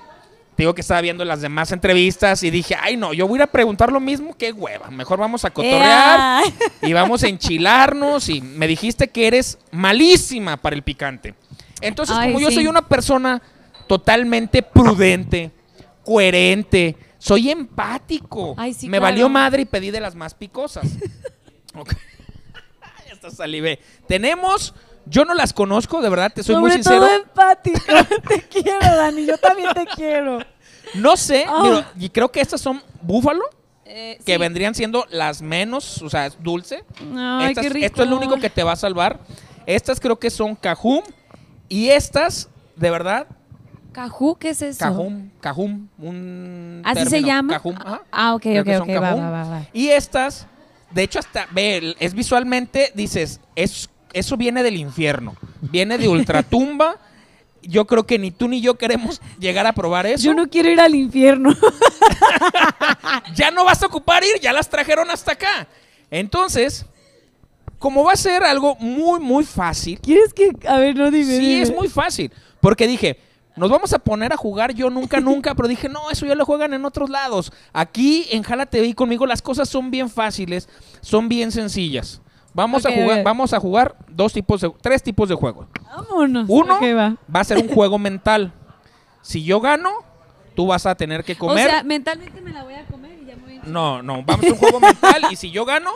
[0.56, 3.42] digo que estaba viendo las demás entrevistas y dije, ay no, yo voy a ir
[3.42, 4.90] a preguntar lo mismo, qué hueva.
[4.90, 6.52] Mejor vamos a cotorrear Ea.
[6.82, 8.28] y vamos a enchilarnos.
[8.28, 11.34] Y me dijiste que eres malísima para el picante.
[11.80, 13.42] Entonces, Ay, como yo soy una persona
[13.86, 15.50] totalmente prudente,
[16.04, 18.54] coherente, soy empático.
[18.56, 19.12] Ay, sí, me claro.
[19.12, 20.86] valió madre y pedí de las más picosas.
[21.76, 21.92] Ok.
[23.10, 23.80] Esta salivé.
[24.06, 24.74] Tenemos,
[25.06, 27.00] yo no las conozco, de verdad, te soy muy Sobre sincero.
[27.06, 27.78] todo empático.
[28.28, 29.26] te quiero, Dani.
[29.26, 30.38] Yo también te quiero.
[30.94, 31.60] No sé, Ah.
[31.62, 33.42] pero- y creo que estas son búfalo,
[33.86, 34.38] Eh, que sí.
[34.38, 36.84] vendrían siendo las menos, o sea, es dulce.
[37.16, 37.86] Ay, Estas- qué rico.
[37.86, 39.20] Esto es lo único que te va a salvar.
[39.66, 41.02] Estas creo que son cajum
[41.68, 43.26] y estas, de verdad,
[43.92, 44.34] ¿Cajú?
[44.36, 44.80] ¿Qué es eso?
[44.80, 47.52] cajum, cajum, un ¿Así se llama?
[47.52, 48.02] cajum, ajá.
[48.10, 48.88] Ah, ok, Creo ok, ok.
[48.96, 49.22] Va, cajún.
[49.22, 49.62] va, va, va.
[49.72, 50.48] Y estas,
[50.90, 56.96] de hecho, hasta, ve, es visualmente, dices, es, eso viene del infierno, viene de ultratumba.
[57.62, 60.22] Yo creo que ni tú ni yo queremos llegar a probar eso.
[60.22, 61.56] Yo no quiero ir al infierno.
[63.34, 65.66] ya no vas a ocupar ir, ya las trajeron hasta acá.
[66.10, 66.84] Entonces,
[67.78, 70.50] como va a ser algo muy, muy fácil, ¿Quieres que.?
[70.68, 71.24] A ver, no dime.
[71.24, 71.62] sí, dime.
[71.62, 72.30] es muy fácil.
[72.60, 73.18] Porque dije,
[73.56, 76.44] nos vamos a poner a jugar yo nunca, nunca, pero dije, no, eso ya lo
[76.44, 77.52] juegan en otros lados.
[77.72, 80.68] Aquí en Jala TV y conmigo las cosas son bien fáciles,
[81.00, 82.20] son bien sencillas.
[82.54, 85.66] Vamos a jugar, vamos a jugar dos tipos de, tres tipos de juego.
[85.84, 86.46] Vámonos.
[86.48, 87.16] Uno va.
[87.34, 88.52] va a ser un juego mental.
[89.22, 89.90] Si yo gano,
[90.54, 91.66] tú vas a tener que comer.
[91.66, 93.62] O sea, mentalmente me la voy a comer y ya me voy a...
[93.64, 95.90] No, no, vamos a un juego mental y si yo gano,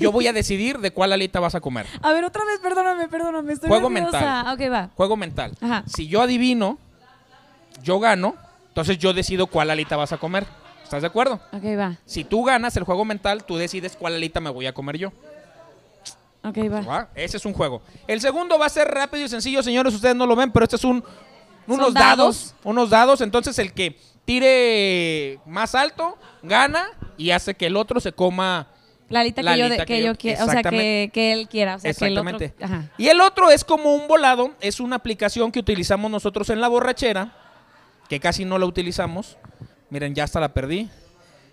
[0.00, 1.86] yo voy a decidir de cuál alita vas a comer.
[2.02, 3.52] A ver, otra vez, perdóname, perdóname.
[3.52, 4.52] Estoy Juego nerviosa.
[4.52, 4.90] Ok, va.
[4.96, 5.52] Juego mental.
[5.60, 5.84] Ajá.
[5.86, 6.78] Si yo adivino,
[7.82, 8.34] yo gano,
[8.68, 10.44] entonces yo decido cuál alita vas a comer.
[10.82, 11.34] ¿Estás de acuerdo?
[11.52, 11.98] Ok, va.
[12.04, 15.12] Si tú ganas el juego mental, tú decides cuál alita me voy a comer yo.
[16.42, 16.56] Ok,
[16.88, 17.08] va.
[17.14, 17.82] Ese es un juego.
[18.06, 19.94] El segundo va a ser rápido y sencillo, señores.
[19.94, 21.04] Ustedes no lo ven, pero este es un
[21.66, 22.16] unos dados.
[22.16, 22.54] dados.
[22.64, 23.20] unos dados.
[23.20, 28.68] Entonces el que tire más alto gana y hace que el otro se coma
[29.08, 30.44] La La que yo, de- que que yo- quiera.
[30.44, 31.10] O sea, que, exactamente.
[31.12, 31.74] que él quiera.
[31.74, 32.30] O sea, que el otro.
[32.30, 32.64] Exactamente.
[32.64, 32.90] Ajá.
[32.96, 36.68] Y el otro es como un volado, es una aplicación que utilizamos nosotros en la
[36.68, 37.32] borrachera,
[38.08, 39.36] que casi no la utilizamos.
[39.90, 40.88] Miren, ya hasta la perdí.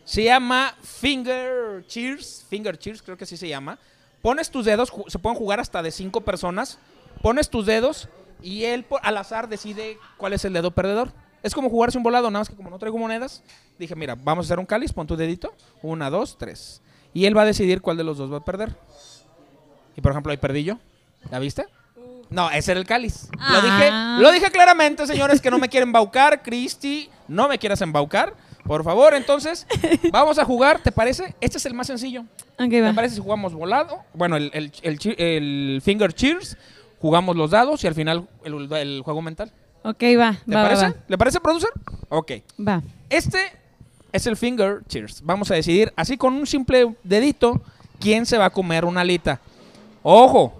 [0.06, 3.78] Se llama Finger Cheers, Finger Cheers, creo que así se llama,
[4.22, 6.80] Pones tus dedos, se pueden jugar hasta de cinco personas.
[7.22, 8.10] Pones tus dedos
[8.42, 11.12] y él al azar decide cuál es el dedo perdedor.
[11.44, 13.44] Es como jugarse un volado, nada más que como no traigo monedas,
[13.80, 15.54] dije, mira, vamos a hacer un cáliz, pon tu dedito.
[15.82, 16.82] Una, dos, tres.
[17.14, 18.76] Y él va a decidir cuál de los dos va a perder.
[19.96, 20.78] Y por ejemplo, ahí perdí yo.
[21.32, 21.66] ¿La viste?
[22.30, 23.30] No, ese era el cáliz.
[23.32, 23.62] Lo, Ah.
[23.64, 26.44] dije, lo dije claramente, señores, que no me quieren embaucar.
[26.44, 28.34] Cristi, no me quieras embaucar.
[28.68, 29.66] Por favor, entonces,
[30.12, 31.34] vamos a jugar, ¿te parece?
[31.42, 32.22] Este es el más sencillo.
[32.60, 32.94] Ok, ¿Te va.
[32.94, 34.00] parece si jugamos volado?
[34.14, 36.58] Bueno, el, el, el chi- el finger cheers,
[37.00, 39.52] jugamos los dados y al final el, juego mental.
[39.84, 40.38] Ok, va.
[40.46, 40.84] ¿Te va, parece?
[40.86, 40.94] va.
[41.08, 41.70] ¿Le parece, producer?
[42.10, 42.32] Ok.
[42.68, 42.82] Va.
[43.10, 43.40] Este
[44.12, 45.22] es el finger cheers.
[45.24, 47.62] Vamos a decidir, así con un simple dedito,
[48.00, 49.40] quién se va a comer una alita.
[50.04, 50.54] Ojo,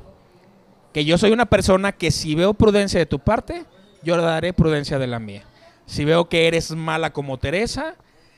[0.94, 3.66] que yo soy una persona que si veo prudencia de tu parte,
[4.04, 5.44] yo daré prudencia de la mía.
[5.88, 7.96] Si veo que eres mala como Teresa,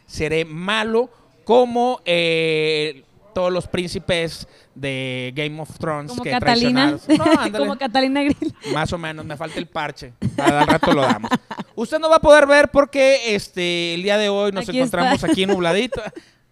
[0.07, 1.09] seré malo
[1.43, 6.97] como eh, todos los príncipes de Game of Thrones Como que Catalina.
[6.99, 7.35] traicionaron.
[7.35, 7.65] No, ándale.
[7.65, 8.55] Como Catalina Grill.
[8.73, 10.13] Más o menos, me falta el parche.
[10.37, 11.29] Al rato lo damos.
[11.75, 15.15] Usted no va a poder ver porque este el día de hoy nos Aquí encontramos
[15.15, 15.27] está.
[15.27, 16.01] aquí nubladito.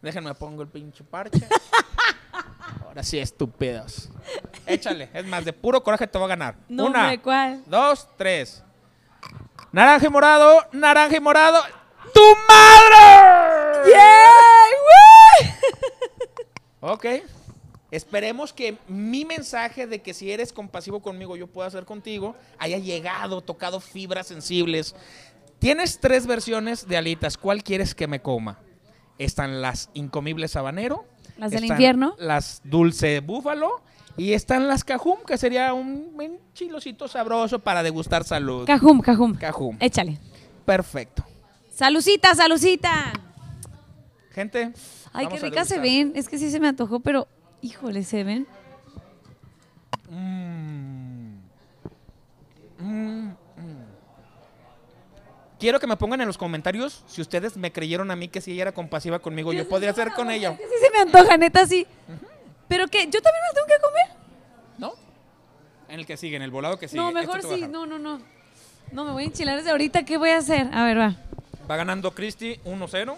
[0.02, 1.48] Déjenme pongo el pinche parche.
[2.86, 4.10] Ahora sí, estúpidos.
[4.66, 6.56] Échale, es más, de puro coraje te voy a ganar.
[6.68, 7.62] No, Una, ¿cuál?
[7.68, 8.64] dos, tres.
[9.72, 11.62] Naranja y morado, naranja y morado.
[12.14, 13.38] ¡Tu madre!
[16.80, 17.06] Ok.
[17.92, 22.78] Esperemos que mi mensaje de que si eres compasivo conmigo, yo pueda ser contigo, haya
[22.78, 24.96] llegado, tocado fibras sensibles.
[25.60, 27.38] Tienes tres versiones de alitas.
[27.38, 28.60] ¿Cuál quieres que me coma?
[29.18, 31.06] Están las incomibles habanero.
[31.38, 32.16] Las del infierno.
[32.20, 33.82] Las dulce búfalo.
[34.18, 38.66] Y están las cajum, que sería un, chilocito sabroso para degustar salud.
[38.66, 39.36] Cajum, cajum.
[39.36, 39.78] Cajum.
[39.80, 40.18] Échale.
[40.66, 41.24] Perfecto.
[41.70, 43.14] Salucita, salucita.
[44.32, 44.74] Gente.
[45.14, 46.14] Ay, qué a ricas se ven.
[46.16, 47.28] Es que sí se me antojó, pero
[47.62, 48.48] híjole, se ven.
[50.10, 51.38] Mm.
[52.80, 53.36] Mm, mm.
[55.60, 58.52] Quiero que me pongan en los comentarios si ustedes me creyeron a mí que si
[58.52, 60.58] ella era compasiva conmigo, yo podría ser con ella.
[60.58, 61.86] Sí se me antoja, neta, sí.
[62.68, 64.18] Pero que yo también me tengo que comer.
[64.78, 64.94] ¿No?
[65.90, 67.02] En el que sigue, en el volado que sigue.
[67.02, 67.62] no, Este mejor sí.
[67.68, 68.22] No, no, no.
[68.92, 70.04] No, me voy a enchilar desde ahorita.
[70.06, 70.70] ¿Qué voy a hacer?
[70.74, 71.16] A ver, va.
[71.70, 73.16] Va ganando Cristi 1-0.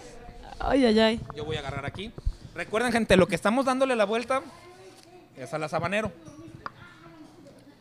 [0.60, 1.22] Ay, ay, ay.
[1.36, 2.12] Yo voy a agarrar aquí.
[2.56, 4.42] Recuerden, gente, lo que estamos dándole la vuelta
[5.38, 6.12] es a la sabanero.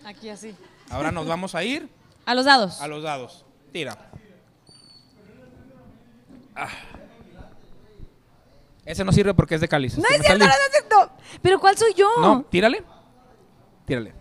[0.04, 0.54] Aquí así.
[0.90, 1.88] Ahora nos vamos a ir
[2.26, 2.80] A los dados.
[2.80, 3.44] a los dados.
[3.72, 3.96] Tira.
[6.54, 6.68] Ah.
[8.88, 9.98] Ese no sirve porque es de cáliz.
[9.98, 11.12] No que es cierto, no es cierto.
[11.42, 12.08] ¿Pero cuál soy yo?
[12.22, 12.82] No, tírale.
[13.84, 14.14] Tírale.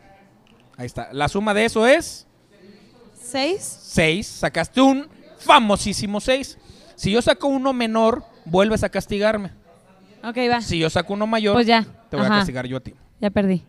[0.75, 1.07] Ahí está.
[1.13, 2.27] La suma de eso es
[3.13, 3.79] ¿Seis?
[3.83, 4.27] 6.
[4.27, 5.07] Sacaste un
[5.39, 6.57] famosísimo 6.
[6.95, 9.53] Si yo saco uno menor, vuelves a castigarme.
[10.21, 10.59] Ok, va.
[10.59, 11.85] Si yo saco uno mayor, Pues ya.
[12.09, 12.35] te voy Ajá.
[12.35, 12.93] a castigar yo a ti.
[13.21, 13.65] Ya perdí.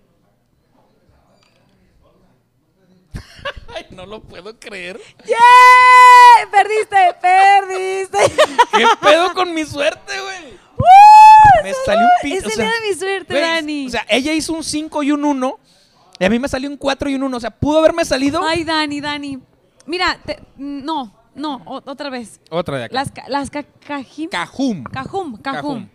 [3.74, 5.00] Ay, no lo puedo creer.
[5.26, 6.50] ¡Yeah!
[6.50, 8.18] Perdiste, perdiste.
[8.76, 10.37] ¿Qué pedo con mi suerte, güey?
[11.62, 13.86] Me salió un pin- Es o el sea, día de mi suerte, güey, Dani.
[13.86, 15.58] O sea, ella hizo un 5 y un 1.
[16.20, 17.36] Y a mí me salió un 4 y un 1.
[17.36, 18.42] O sea, pudo haberme salido.
[18.44, 19.38] Ay, Dani, Dani.
[19.86, 22.40] Mira, te- no, no, o- otra vez.
[22.50, 22.94] Otra de acá.
[22.94, 24.28] Las, las ca- cajim.
[24.30, 24.84] Cajum.
[24.84, 25.42] Cajum, cajum.
[25.42, 25.88] Cajum.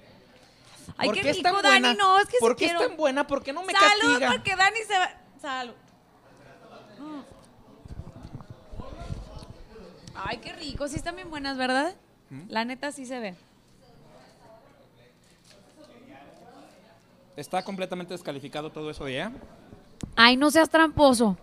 [0.98, 1.80] Ay, ¿Por qué qué es rico, tan Dani.
[1.80, 1.94] buena?
[1.96, 2.82] No, es que ¿Por qué quiero.
[2.82, 3.26] es tan buena?
[3.28, 4.32] ¿Por qué no me Salud, castiga?
[4.32, 5.10] porque Dani se va.
[5.42, 5.74] Salud.
[7.00, 7.22] Mm.
[10.16, 10.88] Ay, qué rico.
[10.88, 11.96] Sí están bien buenas, ¿verdad?
[12.48, 13.36] La neta sí se ve.
[17.36, 19.30] Está completamente descalificado todo eso de.
[20.16, 21.38] Ay, no seas tramposo.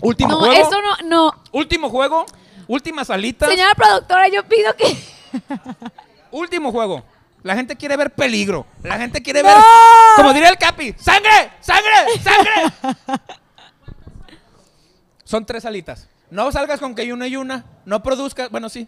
[0.00, 0.52] Último no, juego.
[0.54, 1.42] eso no, no.
[1.52, 2.24] Último juego.
[2.66, 3.48] Últimas alitas.
[3.50, 4.96] Señora productora, yo pido que.
[6.30, 7.04] Último juego.
[7.42, 8.66] La gente quiere ver peligro.
[8.82, 9.48] La gente quiere ¡No!
[9.48, 9.56] ver.
[10.16, 10.94] Como diría el Capi.
[10.98, 11.52] ¡Sangre!
[11.60, 11.92] ¡Sangre!
[12.22, 12.98] ¡Sangre!
[15.24, 16.08] Son tres alitas.
[16.30, 17.64] No salgas con que hay una y una.
[17.84, 18.50] No produzcas.
[18.50, 18.86] Bueno, sí.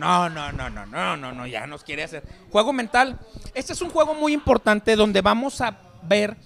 [0.00, 2.24] No, no, no, no, no, no, no, ya nos quiere hacer.
[2.50, 3.18] Juego mental.
[3.54, 6.36] Este es un juego muy importante donde vamos a ver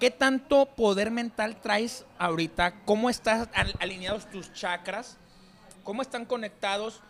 [0.00, 5.18] qué tanto poder mental traes ahorita, cómo están al- alineados tus chakras,
[5.84, 7.02] cómo están conectados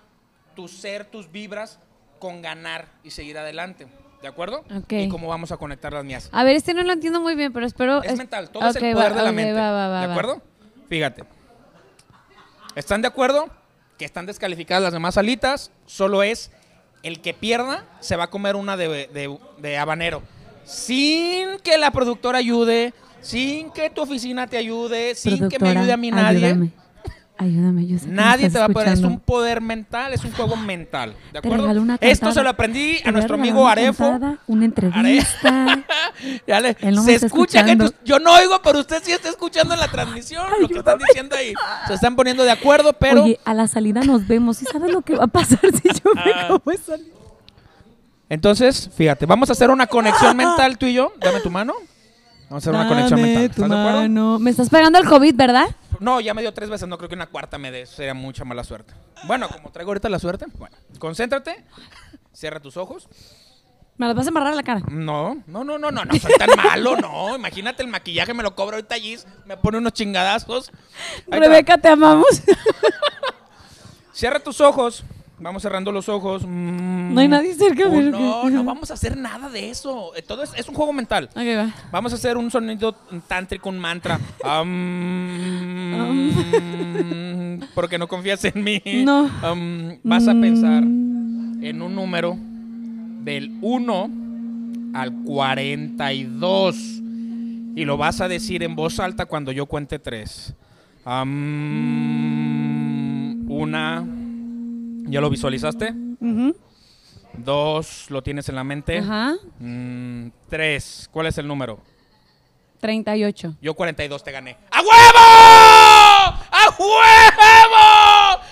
[0.57, 1.79] tu ser, tus vibras
[2.19, 3.87] con ganar y seguir adelante.
[4.23, 4.65] ¿De acuerdo?
[4.75, 4.93] Ok.
[4.93, 6.29] Y cómo vamos a conectar las mías.
[6.33, 8.03] A ver, este no lo entiendo muy bien, pero espero.
[8.03, 9.53] Es mental, todo es Ok, el poder va, de la ok, mente.
[9.53, 10.43] va, va, va, ¿De acuerdo?
[10.89, 11.25] Fíjate.
[12.75, 13.49] ¿Están de acuerdo?
[13.99, 15.71] Que están descalificadas las demás alitas.
[15.87, 16.51] Solo es
[17.03, 20.23] el que pierda se va a comer una de, de- de habanero.
[20.65, 25.93] Sin que la productora ayude, sin que tu oficina te ayude, sin que me ayude
[25.93, 26.47] a mí nadie.
[26.47, 26.71] ayúdame.
[27.39, 28.89] Ayúdame, yo sé que Nadie te va a poder.
[28.95, 31.15] Es un poder mental, es un juego mental.
[31.33, 31.67] ¿De acuerdo?
[31.83, 34.05] una Esto se lo aprendí a nuestro amigo Arefo.
[34.11, 35.85] cantada, una entrevista.
[36.47, 37.91] Ya le- Él no me se escucha, gente.
[38.05, 41.37] Yo no oigo, pero usted sí está escuchando en la transmisión lo que están diciendo
[41.37, 41.53] ahí.
[41.87, 43.25] Se están poniendo de acuerdo, pero.
[43.25, 44.63] Oye, a la salida nos vemos.
[44.63, 46.49] ¿Y sabes lo que va a pasar si yo me Ah.
[46.49, 46.95] como esa?
[48.29, 51.13] Entonces, fíjate, vamos a hacer una conexión mental tú y yo.
[51.21, 51.75] Dame tu mano.
[52.49, 53.43] Vamos a hacer una conexión mental.
[53.45, 54.39] ¿Estás de acuerdo?
[54.39, 55.67] Me estás pegando el COVID, ¿verdad?
[56.01, 56.89] No, ya me dio tres veces.
[56.89, 57.87] No creo que una cuarta me dé.
[57.87, 58.95] Sería mucha mala suerte.
[59.25, 60.47] Bueno, como traigo ahorita la suerte.
[60.59, 61.65] Bueno, concéntrate.
[62.33, 63.09] Cierra tus ojos.
[63.99, 64.83] Me las vas a embarrar a la cara.
[64.91, 67.35] No, no, no, no, no, no soy tan malo, no.
[67.35, 70.69] Imagínate el maquillaje, me lo cobra ahorita Gis, me pone unos chingadazos.
[70.69, 71.39] Ahí te va.
[71.39, 72.43] Rebeca, te amamos.
[74.13, 75.03] Cierra tus ojos.
[75.39, 76.45] Vamos cerrando los ojos.
[76.47, 77.13] Mm.
[77.15, 80.15] No hay nadie cerca, Uh, pero- no, no vamos a hacer nada de eso.
[80.17, 81.29] Eh, Todo es, es un juego mental.
[81.33, 81.75] ok, va.
[81.93, 82.93] Vamos a hacer un sonido
[83.29, 84.19] tántrico, un mantra.
[87.75, 88.81] Porque no confías en mí.
[89.05, 89.31] No.
[90.03, 91.63] Vas a pensar Mm.
[91.65, 92.37] en un número
[93.23, 94.11] del 1
[94.95, 96.77] al 42.
[97.75, 100.55] Y lo vas a decir en voz alta cuando yo cuente 3.
[103.49, 104.05] una.
[105.07, 105.95] ¿Ya lo visualizaste?
[107.39, 108.97] Dos, lo tienes en la mente.
[108.99, 109.35] Ajá.
[109.59, 111.81] Mm, tres, ¿cuál es el número?
[112.81, 113.57] 38.
[113.61, 114.57] Yo 42 te gané.
[114.71, 114.91] ¡A huevo!
[116.51, 118.43] ¡A huevo!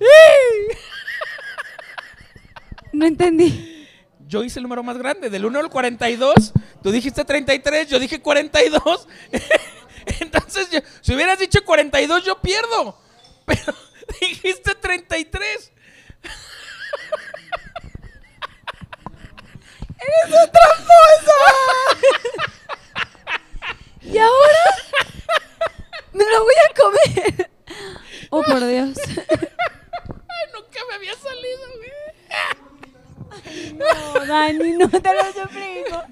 [2.92, 3.86] No entendí.
[4.26, 6.52] Yo hice el número más grande, del 1 al 42.
[6.82, 9.08] Tú dijiste 33, yo dije 42.
[10.20, 12.98] Entonces, yo- si hubieras dicho 42, yo pierdo.
[13.44, 13.62] Pero
[14.20, 15.72] dijiste 33.
[24.02, 24.64] ¿Y ahora?
[26.12, 27.50] Me lo voy a comer.
[28.30, 28.98] Oh, por Dios.
[29.06, 31.90] Ay, nunca me había salido, güey.
[33.76, 36.04] No, Dani, no te lo suplico.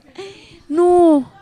[0.69, 1.33] No.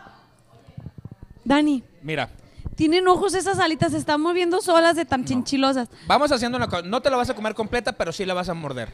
[1.43, 2.29] Dani, Mira,
[2.77, 5.89] tienen ojos esas alitas, se están moviendo solas de tan chinchilosas.
[6.07, 6.83] vamos haciendo una cosa.
[6.83, 8.93] No te la vas a comer completa, pero sí la vas a morder.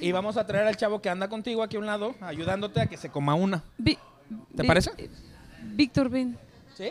[0.00, 2.86] Y vamos a traer al chavo que anda contigo aquí a un lado, ayudándote a
[2.86, 3.62] que se coma una.
[3.78, 3.96] Vi-
[4.56, 4.90] ¿Te vi- parece?
[5.62, 6.36] Víctor, ven.
[6.76, 6.90] ¿Sí?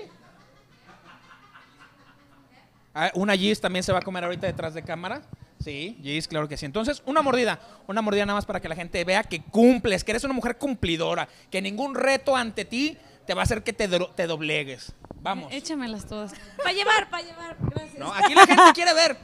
[2.93, 5.21] Ah, una Gis también se va a comer ahorita detrás de cámara.
[5.63, 6.65] Sí, Gis, claro que sí.
[6.65, 7.59] Entonces, una mordida.
[7.87, 10.57] Una mordida nada más para que la gente vea que cumples, que eres una mujer
[10.57, 14.93] cumplidora, que ningún reto ante ti te va a hacer que te, do- te doblegues.
[15.21, 15.51] Vamos.
[15.53, 16.33] Échamelas todas.
[16.57, 17.57] Para llevar, para llevar.
[17.59, 17.97] Gracias.
[17.99, 19.17] No, aquí la gente quiere ver.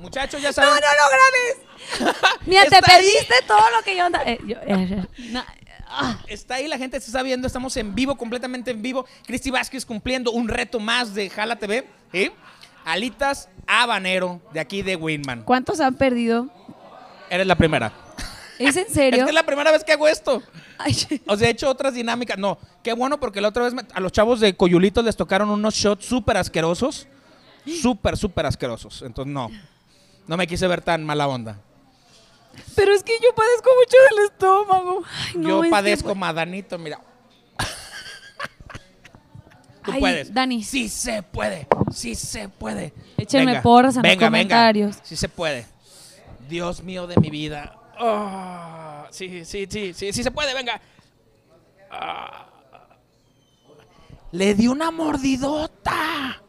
[0.00, 0.70] Muchachos, ya saben.
[0.74, 2.16] no grabes!
[2.46, 2.82] Mira, te ahí.
[2.84, 4.04] perdiste todo lo que yo...
[4.04, 5.44] anda- eh, eh, no,
[5.86, 6.18] ah.
[6.26, 9.06] Está ahí, la gente se está viendo, estamos en vivo, completamente en vivo.
[9.26, 11.88] Cristi Vázquez cumpliendo un reto más de Jala TV.
[12.12, 12.32] ¿sí?
[12.84, 15.42] Alitas habanero de aquí de Winman.
[15.44, 16.48] ¿Cuántos han perdido?
[17.30, 17.92] Eres la primera.
[18.58, 19.24] ¿Es en serio?
[19.24, 20.42] que es la primera vez que hago esto.
[20.78, 22.38] Ay, O sea, he hecho otras dinámicas.
[22.38, 25.50] No, qué bueno porque la otra vez me- a los chavos de Coyulitos les tocaron
[25.50, 27.06] unos shots súper asquerosos.
[27.80, 29.02] Súper, súper asquerosos.
[29.02, 29.50] Entonces, no.
[30.26, 31.58] No me quise ver tan mala onda.
[32.76, 35.02] pero es que yo padezco mucho del estómago.
[35.26, 37.00] Ay, no, Yo es que- padezco madanito, mira.
[39.82, 40.32] Tú Ay, puedes.
[40.32, 40.62] Dani.
[40.62, 41.66] Sí se puede.
[41.92, 42.94] Sí se puede.
[43.18, 44.92] Échenme porras en los comentarios.
[44.96, 45.04] Venga.
[45.06, 45.66] Sí se puede.
[46.48, 47.76] Dios mío de mi vida.
[47.98, 50.80] Ah, sí, sí, sí, sí, sí se puede, venga.
[51.90, 52.46] Ah.
[54.32, 56.42] Le di una mordidota.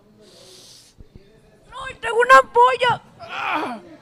[1.70, 3.02] ¡No, traigo una polla!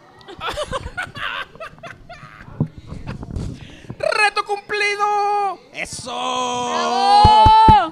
[3.97, 5.59] ¡Reto cumplido!
[5.73, 6.11] ¡Eso!
[6.15, 7.89] ¡Oh!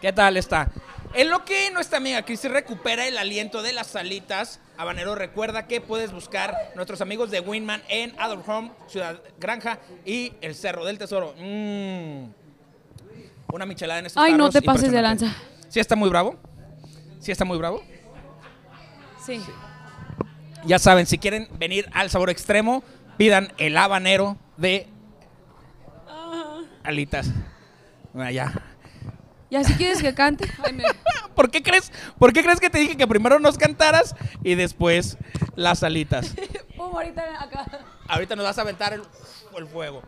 [0.00, 0.70] ¿Qué tal está?
[1.14, 5.80] En lo que nuestra amiga Cristi recupera el aliento de las salitas, Habanero recuerda que
[5.80, 10.98] puedes buscar nuestros amigos de Winman en Adult Home, Ciudad Granja y el Cerro del
[10.98, 11.34] Tesoro.
[11.38, 12.26] Mm.
[13.52, 15.32] Una michelada en estos Ay, no te pases de lanza.
[15.68, 16.36] ¿Sí está muy bravo?
[17.20, 17.82] ¿Sí está muy bravo?
[19.24, 19.40] Sí.
[20.64, 22.82] Ya saben, si quieren venir al sabor extremo,
[23.16, 24.88] pidan el habanero de
[26.82, 27.30] alitas.
[28.12, 28.73] Bueno, ya.
[29.50, 30.48] ¿Y así quieres que cante?
[30.64, 30.84] Ay, me-
[31.34, 31.92] ¿Por qué crees?
[32.18, 35.16] ¿Por qué crees que te dije que primero nos cantaras y después
[35.56, 36.34] las alitas?
[36.76, 37.66] Pum, ahorita acá.
[38.08, 39.02] Ahorita nos vas a aventar el,
[39.56, 40.02] el fuego.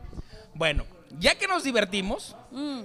[0.54, 0.84] Bueno,
[1.18, 2.80] ya que nos divertimos, Mm,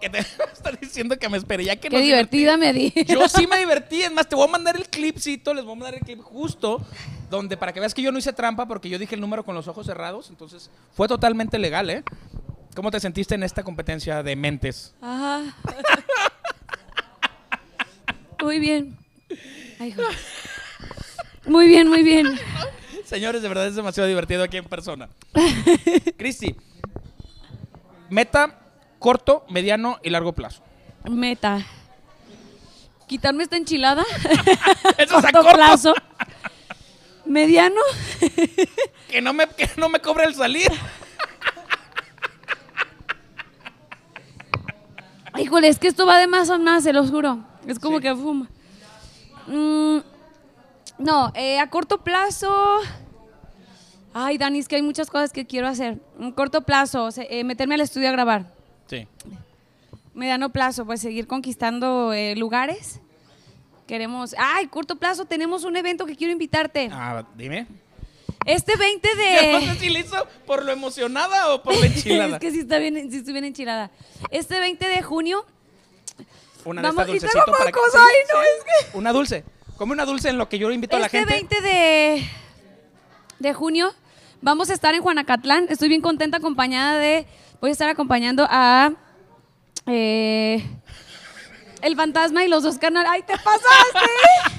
[0.00, 0.18] que te
[0.52, 2.90] está diciendo que me espere, ya que qué nos divertida me di.
[2.90, 5.72] divertimos- Yo sí me divertí, es más, te voy a mandar el clipcito, les voy
[5.72, 6.84] a mandar el clip justo,
[7.30, 9.54] donde para que veas que yo no hice trampa porque yo dije el número con
[9.54, 12.02] los ojos cerrados, entonces fue totalmente legal, ¿eh?
[12.78, 14.94] ¿Cómo te sentiste en esta competencia de mentes?
[15.02, 15.42] Ajá.
[18.40, 18.96] muy bien.
[19.80, 19.96] Ay.
[21.44, 22.38] Muy bien, muy bien.
[23.04, 25.08] Señores, de verdad es demasiado divertido aquí en persona.
[26.16, 26.54] Cristi,
[28.10, 28.60] meta
[29.00, 30.62] corto, mediano y largo plazo.
[31.10, 31.66] Meta.
[33.08, 34.04] Quitarme esta enchilada.
[34.98, 35.52] Eso Corto corto.
[35.52, 35.94] plazo.
[37.26, 37.80] Mediano.
[39.08, 40.70] Que no me, que no me cobre el salir.
[45.38, 47.38] Híjole, es que esto va de más a más, se los juro.
[47.66, 48.48] Es como que fuma.
[49.46, 49.98] Mm,
[50.98, 52.50] no, eh, a corto plazo.
[54.12, 56.00] Ay, Dani, es que hay muchas cosas que quiero hacer.
[56.20, 58.52] A corto plazo, eh, meterme al estudio a grabar.
[58.86, 59.06] Sí.
[60.14, 63.00] Mediano plazo, pues seguir conquistando eh, lugares.
[63.86, 64.34] Queremos.
[64.38, 66.90] Ay, corto plazo, tenemos un evento que quiero invitarte.
[66.92, 67.66] Ah, dime.
[68.48, 69.08] Este 20
[69.42, 69.66] Yo no de.
[69.74, 72.34] sé si le hizo por lo emocionada o por la enchilada.
[72.36, 73.90] es que sí está bien, sí estoy bien enchilada.
[74.30, 75.44] Este 20 de junio
[76.64, 77.78] Una de Vamos, estas y para que...
[77.94, 78.86] ay, no, sí.
[78.94, 79.44] Una dulce.
[79.76, 81.34] Come una dulce en lo que yo invito a la Este gente.
[81.34, 82.28] 20 de,
[83.38, 83.94] de junio
[84.40, 85.66] vamos a estar en Juanacatlán.
[85.68, 87.26] Estoy bien contenta acompañada de...
[87.60, 88.92] Voy a estar acompañando a...
[89.86, 90.64] eh,
[91.82, 93.08] el fantasma y los dos carnales.
[93.12, 94.57] ¡Ay, te pasaste!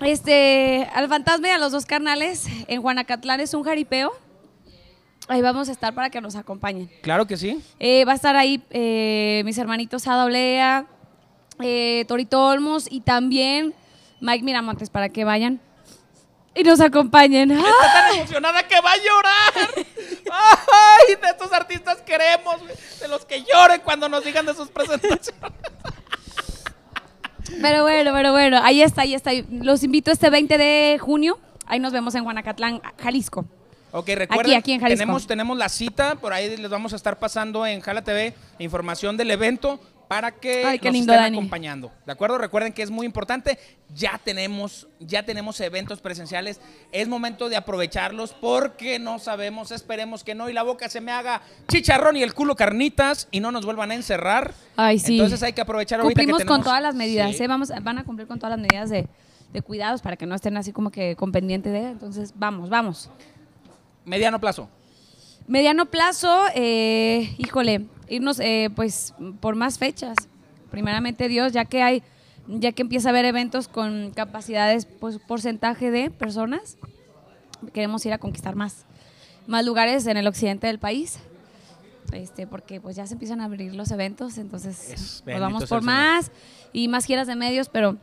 [0.00, 4.12] Este, al fantasma y a los dos carnales en Juanacatlán es un jaripeo.
[5.28, 6.90] Ahí vamos a estar para que nos acompañen.
[7.02, 7.62] Claro que sí.
[7.78, 10.86] Eh, va a estar ahí eh, mis hermanitos Ada Olea,
[11.60, 13.74] eh, Torito Olmos y también
[14.20, 15.60] Mike Miramontes para que vayan
[16.54, 17.52] y nos acompañen.
[17.52, 17.58] ¡Ah!
[17.58, 19.70] Está tan emocionada que va a llorar.
[20.32, 22.56] Ay, de estos artistas queremos,
[23.00, 25.32] de los que lloren cuando nos digan de sus presentaciones.
[27.60, 29.30] Pero bueno, pero bueno, ahí está, ahí está.
[29.50, 31.38] Los invito este 20 de junio.
[31.66, 33.44] Ahí nos vemos en Juanacatlán, Jalisco.
[33.92, 35.00] Ok, recuerden, Aquí, aquí en Jalisco.
[35.00, 39.16] tenemos, tenemos la cita, por ahí les vamos a estar pasando en Jala TV información
[39.16, 39.80] del evento
[40.10, 41.36] para que Ay, nos lindo, estén Dani.
[41.38, 41.92] acompañando.
[42.04, 42.36] ¿De acuerdo?
[42.36, 43.60] Recuerden que es muy importante.
[43.94, 46.60] Ya tenemos, ya tenemos eventos presenciales.
[46.90, 51.12] Es momento de aprovecharlos porque no sabemos, esperemos que no y la boca se me
[51.12, 54.52] haga chicharrón y el culo carnitas y no nos vuelvan a encerrar.
[54.74, 55.12] Ay, sí.
[55.14, 57.44] Entonces hay que aprovechar ahorita que Cumplimos con tenemos- todas las medidas, Sí.
[57.44, 57.46] ¿eh?
[57.46, 59.06] Vamos, van a cumplir con todas las medidas de,
[59.52, 61.88] de cuidados para que no estén así como que con pendiente de.
[61.90, 63.08] Entonces, vamos, vamos.
[64.04, 64.68] Mediano plazo.
[65.50, 70.14] Mediano plazo, eh, híjole, irnos eh, pues por más fechas.
[70.70, 72.04] Primeramente Dios, ya que hay,
[72.46, 76.76] ya que empieza a haber eventos con capacidades, pues porcentaje de personas,
[77.74, 78.84] queremos ir a conquistar más,
[79.48, 81.18] más lugares en el occidente del país.
[82.12, 85.80] Este, porque pues ya se empiezan a abrir los eventos, entonces Es- pues, vamos por
[85.80, 85.82] Señor.
[85.82, 86.30] más
[86.72, 87.96] y más giras de medios, pero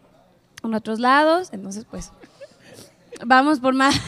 [0.65, 2.11] en otros lados, entonces pues
[3.25, 3.95] vamos por más.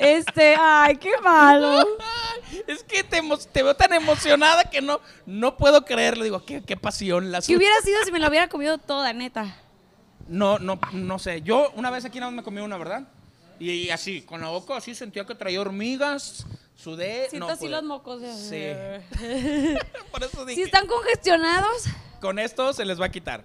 [0.00, 1.86] Este, ay, qué malo.
[2.66, 3.20] Es que te,
[3.62, 6.24] veo tan emocionada que no, no puedo creerlo.
[6.24, 9.56] Digo, qué, qué pasión la ¿Qué hubiera sido si me lo hubiera comido toda, neta?
[10.26, 11.42] No, no, no sé.
[11.42, 13.04] Yo una vez aquí nada más me comí una, ¿verdad?
[13.58, 17.28] Y, y así, con la boca así sentía que traía hormigas, sudé.
[17.28, 17.70] Siento no así pude.
[17.70, 18.20] los mocos.
[18.20, 19.76] de- Sí.
[20.10, 21.84] Por eso dije, Si están congestionados,
[22.20, 23.44] con esto se les va a quitar.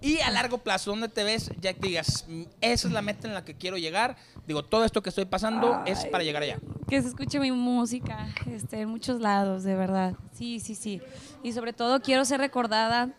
[0.00, 1.50] Y a largo plazo, ¿dónde te ves?
[1.60, 4.16] Ya que digas, "Mm, esa es la meta en la que quiero llegar.
[4.46, 6.10] Digo, todo esto que estoy pasando es Ay.
[6.10, 6.58] para llegar allá.
[6.88, 10.14] que se escuche mi música este, en muchos lados, de verdad.
[10.32, 11.00] Sí, sí, sí.
[11.42, 13.10] Y sobre todo quiero ser recordada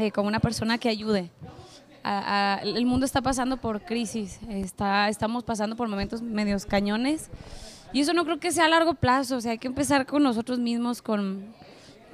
[0.00, 1.30] eh, como una persona que ayude.
[2.02, 7.30] A- a- el mundo está pasando por crisis, está, estamos pasando por momentos medios cañones.
[7.92, 10.22] Y eso no creo que sea a largo plazo, o sea, hay que empezar con
[10.24, 11.54] nosotros mismos, con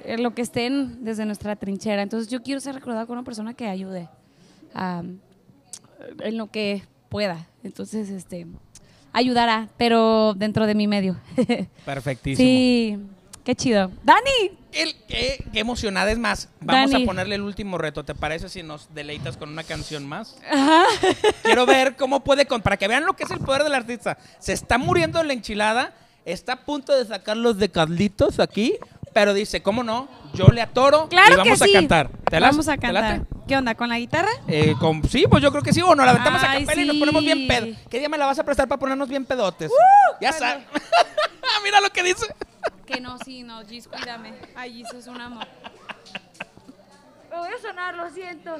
[0.05, 2.01] eh, lo que estén desde nuestra trinchera.
[2.01, 4.07] Entonces yo quiero ser recordada como una persona que ayude
[4.73, 5.03] a-
[6.21, 7.47] en lo que pueda.
[7.63, 8.45] Entonces, este,
[9.13, 11.17] ayudará, pero dentro de mi medio.
[11.85, 12.45] Perfectísimo.
[12.47, 12.97] sí,
[13.43, 13.91] qué chido.
[14.03, 16.11] Dani, El- qué, qué emocionada.
[16.11, 17.03] Es más, vamos Dani.
[17.03, 18.03] a ponerle el último reto.
[18.03, 20.37] ¿Te parece si nos deleitas con una canción más?
[20.51, 20.83] Ajá.
[21.43, 24.17] Quiero ver cómo puede, con, para que vean lo que es el poder del artista.
[24.39, 25.93] Se está muriendo en la enchilada,
[26.25, 28.75] está a punto de sacar los de Carlitos aquí,
[29.15, 30.09] pero dice, ¿cómo no?
[30.33, 31.71] Yo le atoro claro y vamos que sí.
[31.73, 32.09] a cantar.
[32.29, 33.21] ¿Te las- vamos a te cantar.
[33.47, 34.27] ¿Qué onda con la guitarra?
[34.45, 36.81] Eh, con- sí, pues yo creo que sí, o nos la aventamos a Ay, capela
[36.81, 37.67] y nos ponemos bien pedo.
[37.89, 39.71] ¿Qué día me la vas a prestar para ponernos bien pedotes?
[40.19, 40.45] ya bueno.
[40.45, 40.65] sabes.
[41.63, 42.27] Mira lo que dice.
[42.85, 44.33] Que no, sí, no, Gis, cuídame.
[44.53, 45.47] Ay, Gis es un amor.
[47.31, 48.57] Me voy a sonar, lo siento.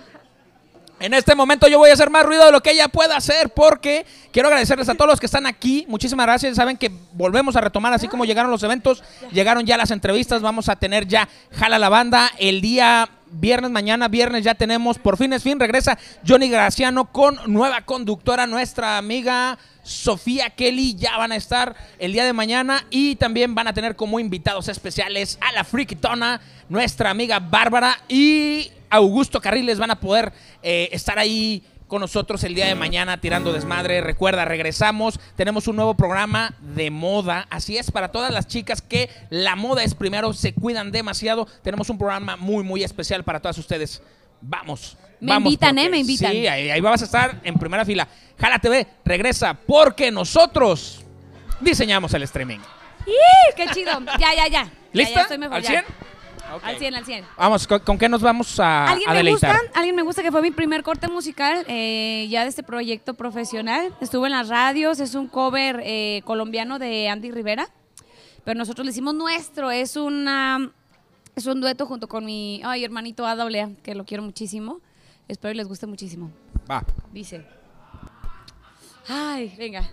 [0.99, 3.49] En este momento yo voy a hacer más ruido de lo que ella pueda hacer
[3.49, 5.85] porque quiero agradecerles a todos los que están aquí.
[5.89, 6.55] Muchísimas gracias.
[6.55, 10.41] Saben que volvemos a retomar así como llegaron los eventos, llegaron ya las entrevistas.
[10.41, 15.17] Vamos a tener ya Jala la Banda el día viernes, mañana viernes ya tenemos, por
[15.17, 21.31] fin es fin, regresa Johnny Graciano con nueva conductora, nuestra amiga Sofía Kelly, ya van
[21.31, 25.51] a estar el día de mañana y también van a tener como invitados especiales a
[25.51, 30.33] la Frikitona, nuestra amiga Bárbara y Augusto Carriles van a poder
[30.63, 34.01] eh, estar ahí con nosotros el día de mañana tirando desmadre.
[34.01, 37.45] Recuerda, regresamos, tenemos un nuevo programa de moda.
[37.51, 41.45] Así es, para todas las chicas que la moda es primero, se cuidan demasiado.
[41.61, 44.01] Tenemos un programa muy, muy especial para todas ustedes.
[44.41, 44.97] Vamos.
[45.25, 45.89] Me vamos, invitan, ¿eh?
[45.89, 46.31] Me invitan.
[46.31, 48.07] Sí, ahí, ahí vas a estar en primera fila.
[48.39, 51.03] Jala TV, regresa porque nosotros
[51.59, 52.59] diseñamos el streaming.
[53.07, 53.91] ¡Ih, ¡Qué chido!
[54.19, 54.71] Ya, ya, ya.
[54.93, 55.15] ¿Lista?
[55.15, 55.69] Ya, estoy mejor, ¿Al ya.
[55.69, 55.85] 100?
[56.55, 56.63] Ok.
[56.63, 57.25] Al 100, al 100.
[57.37, 59.61] Vamos, ¿con, con qué nos vamos a, ¿Alguien a me deleitar?
[59.61, 59.79] gusta?
[59.79, 63.93] ¿Alguien me gusta que fue mi primer corte musical eh, ya de este proyecto profesional?
[63.99, 67.67] Estuvo en las radios, es un cover eh, colombiano de Andy Rivera,
[68.43, 70.71] pero nosotros le hicimos nuestro, es una
[71.35, 74.79] es un dueto junto con mi ay, hermanito AAA, que lo quiero muchísimo.
[75.27, 76.31] Espero que les guste muchísimo.
[76.69, 76.83] Va.
[77.11, 77.45] Dice.
[79.07, 79.89] Ay, venga.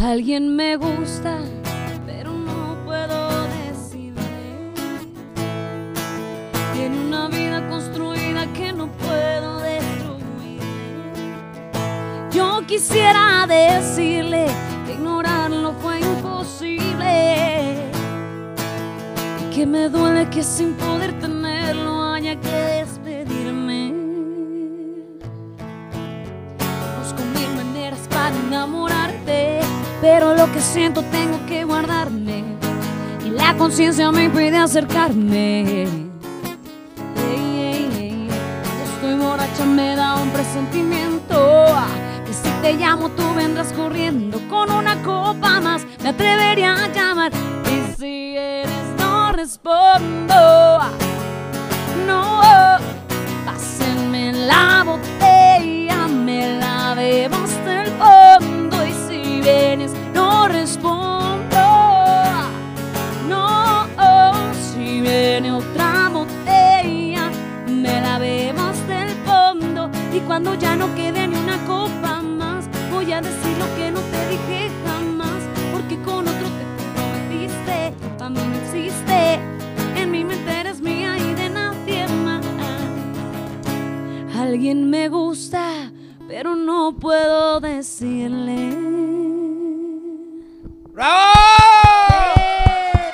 [0.00, 1.40] Alguien me gusta,
[2.06, 4.72] pero no puedo decirle.
[6.72, 8.07] Tiene una vida construida
[12.66, 14.46] Quisiera decirle
[14.84, 17.90] que ignorarlo fue imposible.
[19.40, 23.94] Y que me duele que sin poder tenerlo haya que despedirme.
[26.58, 29.60] Conozco mil maneras para enamorarte,
[30.02, 32.44] pero lo que siento tengo que guardarme.
[33.24, 35.84] Y la conciencia me impide acercarme.
[38.84, 41.17] Estoy borracha, me da un presentimiento.
[42.62, 44.40] Te llamo, tú vendrás corriendo.
[44.48, 47.32] Con una copa más, me atrevería a llamar.
[47.64, 50.67] Y si eres, no respondo.
[86.90, 88.74] No puedo decirle.
[90.90, 91.32] ¡Bravo!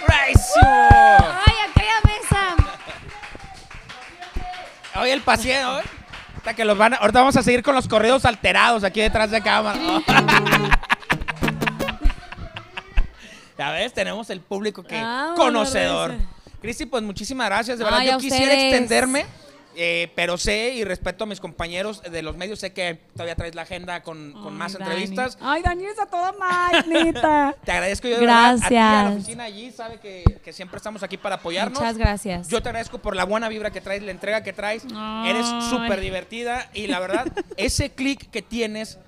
[0.07, 0.89] ¡Bravísimo!
[1.45, 2.57] ¡Ay, aquella mesa!
[5.01, 5.83] Oye, el paciente, hoy.
[6.37, 9.33] Hasta que los van a- ahorita vamos a seguir con los corridos alterados aquí detrás
[9.33, 9.79] de cámara.
[13.59, 16.15] ya ves, tenemos el público que Vámonos, conocedor.
[16.61, 17.79] Cristi, pues muchísimas gracias.
[17.79, 18.73] De verdad, Ay, yo a quisiera ustedes.
[18.73, 19.27] extenderme,
[19.77, 22.59] eh, pero sé y respeto a mis compañeros de los medios.
[22.61, 24.85] Sé que todavía traes la agenda con, con Ay, más Dani.
[24.85, 25.39] entrevistas.
[25.41, 27.55] Ay, Dani es a toda madre, neta.
[27.65, 28.59] Te agradezco yo de verdad.
[28.63, 29.15] A ti, a la Gracias.
[29.17, 31.79] oficina allí, sabe que, que siempre estamos aquí para apoyarnos.
[31.81, 32.49] Muchas gracias.
[32.49, 34.85] Yo te agradezco por la buena vibra que traes, la entrega que traes.
[34.95, 35.31] Ay.
[35.31, 38.99] Eres súper divertida y la verdad, ese clic que tienes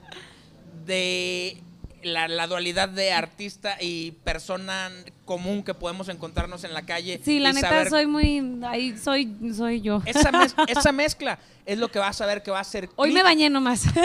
[0.85, 1.62] de
[2.03, 4.90] la, la dualidad de artista y persona
[5.24, 7.20] común que podemos encontrarnos en la calle.
[7.24, 8.61] Sí, la neta saber- soy muy.
[8.64, 10.03] Ahí soy, soy yo.
[10.07, 13.12] Esa, mez- esa mezcla es lo que vas a ver que va a hacer Hoy
[13.12, 13.84] me bañé nomás.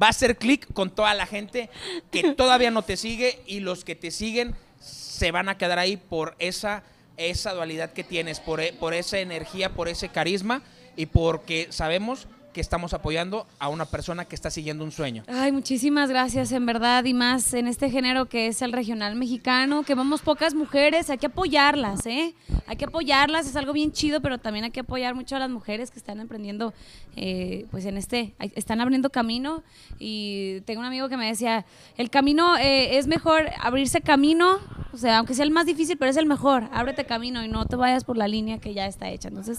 [0.00, 1.70] va a hacer clic con toda la gente
[2.10, 5.96] que todavía no te sigue y los que te siguen se van a quedar ahí
[5.96, 6.82] por esa,
[7.16, 10.62] esa dualidad que tienes, por, e- por esa energía, por ese carisma
[10.96, 12.26] y porque sabemos
[12.56, 15.24] que estamos apoyando a una persona que está siguiendo un sueño.
[15.28, 19.82] Ay, muchísimas gracias, en verdad, y más en este género que es el regional mexicano,
[19.82, 22.34] que vamos pocas mujeres, hay que apoyarlas, ¿eh?
[22.66, 25.50] Hay que apoyarlas, es algo bien chido, pero también hay que apoyar mucho a las
[25.50, 26.72] mujeres que están emprendiendo,
[27.14, 29.62] eh, pues en este, están abriendo camino,
[29.98, 31.66] y tengo un amigo que me decía,
[31.98, 34.60] el camino eh, es mejor abrirse camino,
[34.94, 37.66] o sea, aunque sea el más difícil, pero es el mejor, ábrete camino y no
[37.66, 39.28] te vayas por la línea que ya está hecha.
[39.28, 39.58] Entonces,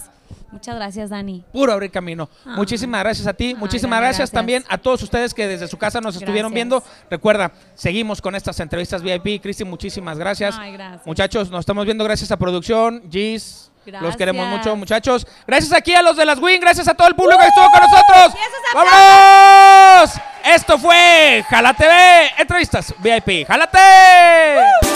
[0.50, 1.44] Muchas gracias, Dani.
[1.52, 2.28] Puro abrir camino.
[2.44, 2.54] Ah.
[2.56, 3.54] Muchísimas gracias a ti.
[3.54, 6.82] Muchísimas gracias, también a todos ustedes que desde su casa nos estuvieron viendo.
[7.10, 9.42] Recuerda, seguimos con estas entrevistas VIP.
[9.42, 10.58] Cristi, muchísimas gracias.
[10.58, 11.06] Gracias.
[11.06, 13.02] Muchachos, nos estamos viendo gracias a producción.
[13.10, 13.70] Gis.
[14.00, 15.26] Los queremos mucho, muchachos.
[15.46, 17.80] Gracias aquí a los de las Win, gracias a todo el público que estuvo con
[17.80, 18.34] uh, nosotros.
[18.74, 20.12] vamos
[20.44, 23.46] Esto fue Jala TV, entrevistas VIP.
[23.46, 23.78] ¡Jálate!
[24.84, 24.88] Uh.